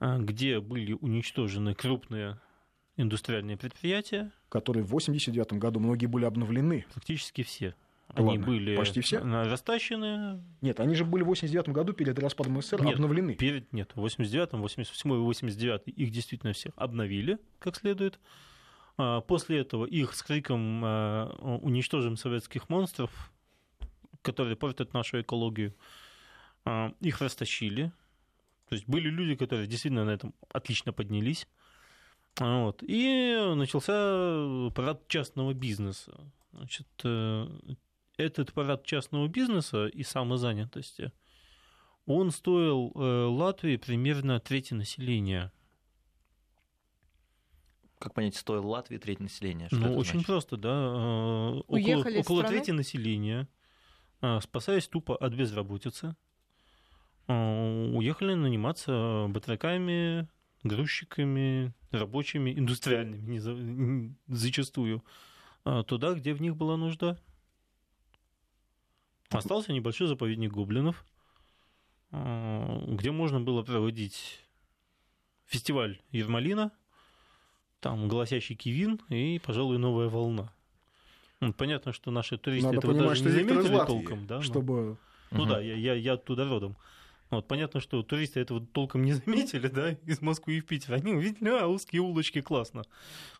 [0.00, 2.40] где были уничтожены крупные
[2.96, 4.30] индустриальные предприятия.
[4.48, 6.86] Которые в 1989 году многие были обновлены.
[6.92, 7.74] Практически все.
[8.14, 9.18] Они Ладно, были почти все?
[9.20, 10.42] растащены.
[10.60, 13.34] Нет, они же были в 89 году перед распадом СССР нет, обновлены.
[13.34, 18.18] Перед, нет, в 89 88 и 89 их действительно всех обновили как следует.
[18.96, 23.32] А, после этого их с криком а, «Уничтожим советских монстров»,
[24.22, 25.74] которые портят нашу экологию,
[26.64, 27.92] а, их растащили.
[28.68, 31.46] То есть были люди, которые действительно на этом отлично поднялись.
[32.38, 32.82] Вот.
[32.86, 36.12] И начался парад частного бизнеса.
[36.52, 37.48] Значит, э,
[38.20, 41.12] этот парад частного бизнеса и самозанятости,
[42.06, 45.52] он стоил э, Латвии примерно треть населения.
[47.98, 49.68] Как понять, стоил Латвии треть населения?
[49.68, 50.26] Что ну, очень значит?
[50.26, 50.70] просто, да.
[50.70, 53.48] Э, Уехали около, около трети населения,
[54.22, 56.16] э, спасаясь тупо от безработицы,
[57.28, 60.28] уехали наниматься батраками,
[60.64, 65.04] грузчиками, рабочими, индустриальными зачастую,
[65.86, 67.16] туда, где в них была нужда.
[69.30, 71.04] Остался небольшой заповедник гоблинов,
[72.10, 74.40] а, где можно было проводить
[75.46, 76.72] фестиваль Ермолина,
[77.80, 80.52] там голосящий Кивин и, пожалуй, новая волна.
[81.40, 84.42] Ну, понятно, что наши туристы Надо этого понимать, даже не заметили толком, да?
[84.42, 84.98] Чтобы...
[85.30, 85.50] Ну угу.
[85.50, 86.76] да, я, я, я оттуда родом.
[87.30, 90.94] Вот, понятно, что туристы этого толком не заметили, да, из Москвы и в Питер.
[90.94, 92.82] Они увидели, а, узкие улочки, классно.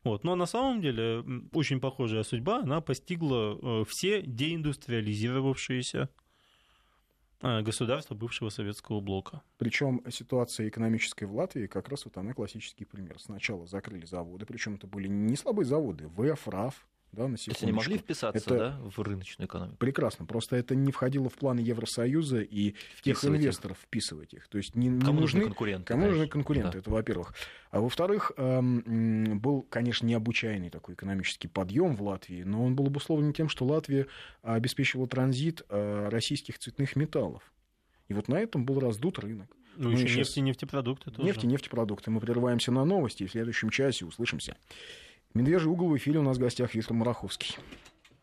[0.05, 0.25] Вот.
[0.25, 6.09] Но на самом деле очень похожая судьба, она постигла э, все деиндустриализировавшиеся
[7.43, 9.43] э, государства бывшего советского блока.
[9.59, 13.19] Причем ситуация экономическая в Латвии как раз вот она классический пример.
[13.19, 17.63] Сначала закрыли заводы, причем это были не слабые заводы, ВФ, РАФ, да, на То есть
[17.63, 19.77] они могли вписаться это да, в рыночную экономику?
[19.77, 20.27] Прекрасно.
[20.27, 23.85] Просто это не входило в планы Евросоюза и тех инвесторов их.
[23.85, 24.47] вписывать их.
[24.49, 25.87] То есть не, кому не нужны конкуренты.
[25.87, 26.79] Кому нужны конкуренты, да.
[26.79, 27.35] это во-первых.
[27.73, 33.33] А во-вторых, эм, был, конечно, необычайный такой экономический подъем в Латвии, но он был обусловлен
[33.33, 34.07] тем, что Латвия
[34.43, 37.43] обеспечивала транзит э, российских цветных металлов.
[38.09, 39.49] И вот на этом был раздут рынок.
[39.77, 41.27] Ну, еще нефть и нефтепродукты тоже.
[41.27, 42.11] Нефть и нефтепродукты.
[42.11, 44.57] Мы прерываемся на новости, и в следующем часе услышимся.
[45.33, 47.57] Медвежий угол в эфире у нас в гостях Виктор Мараховский.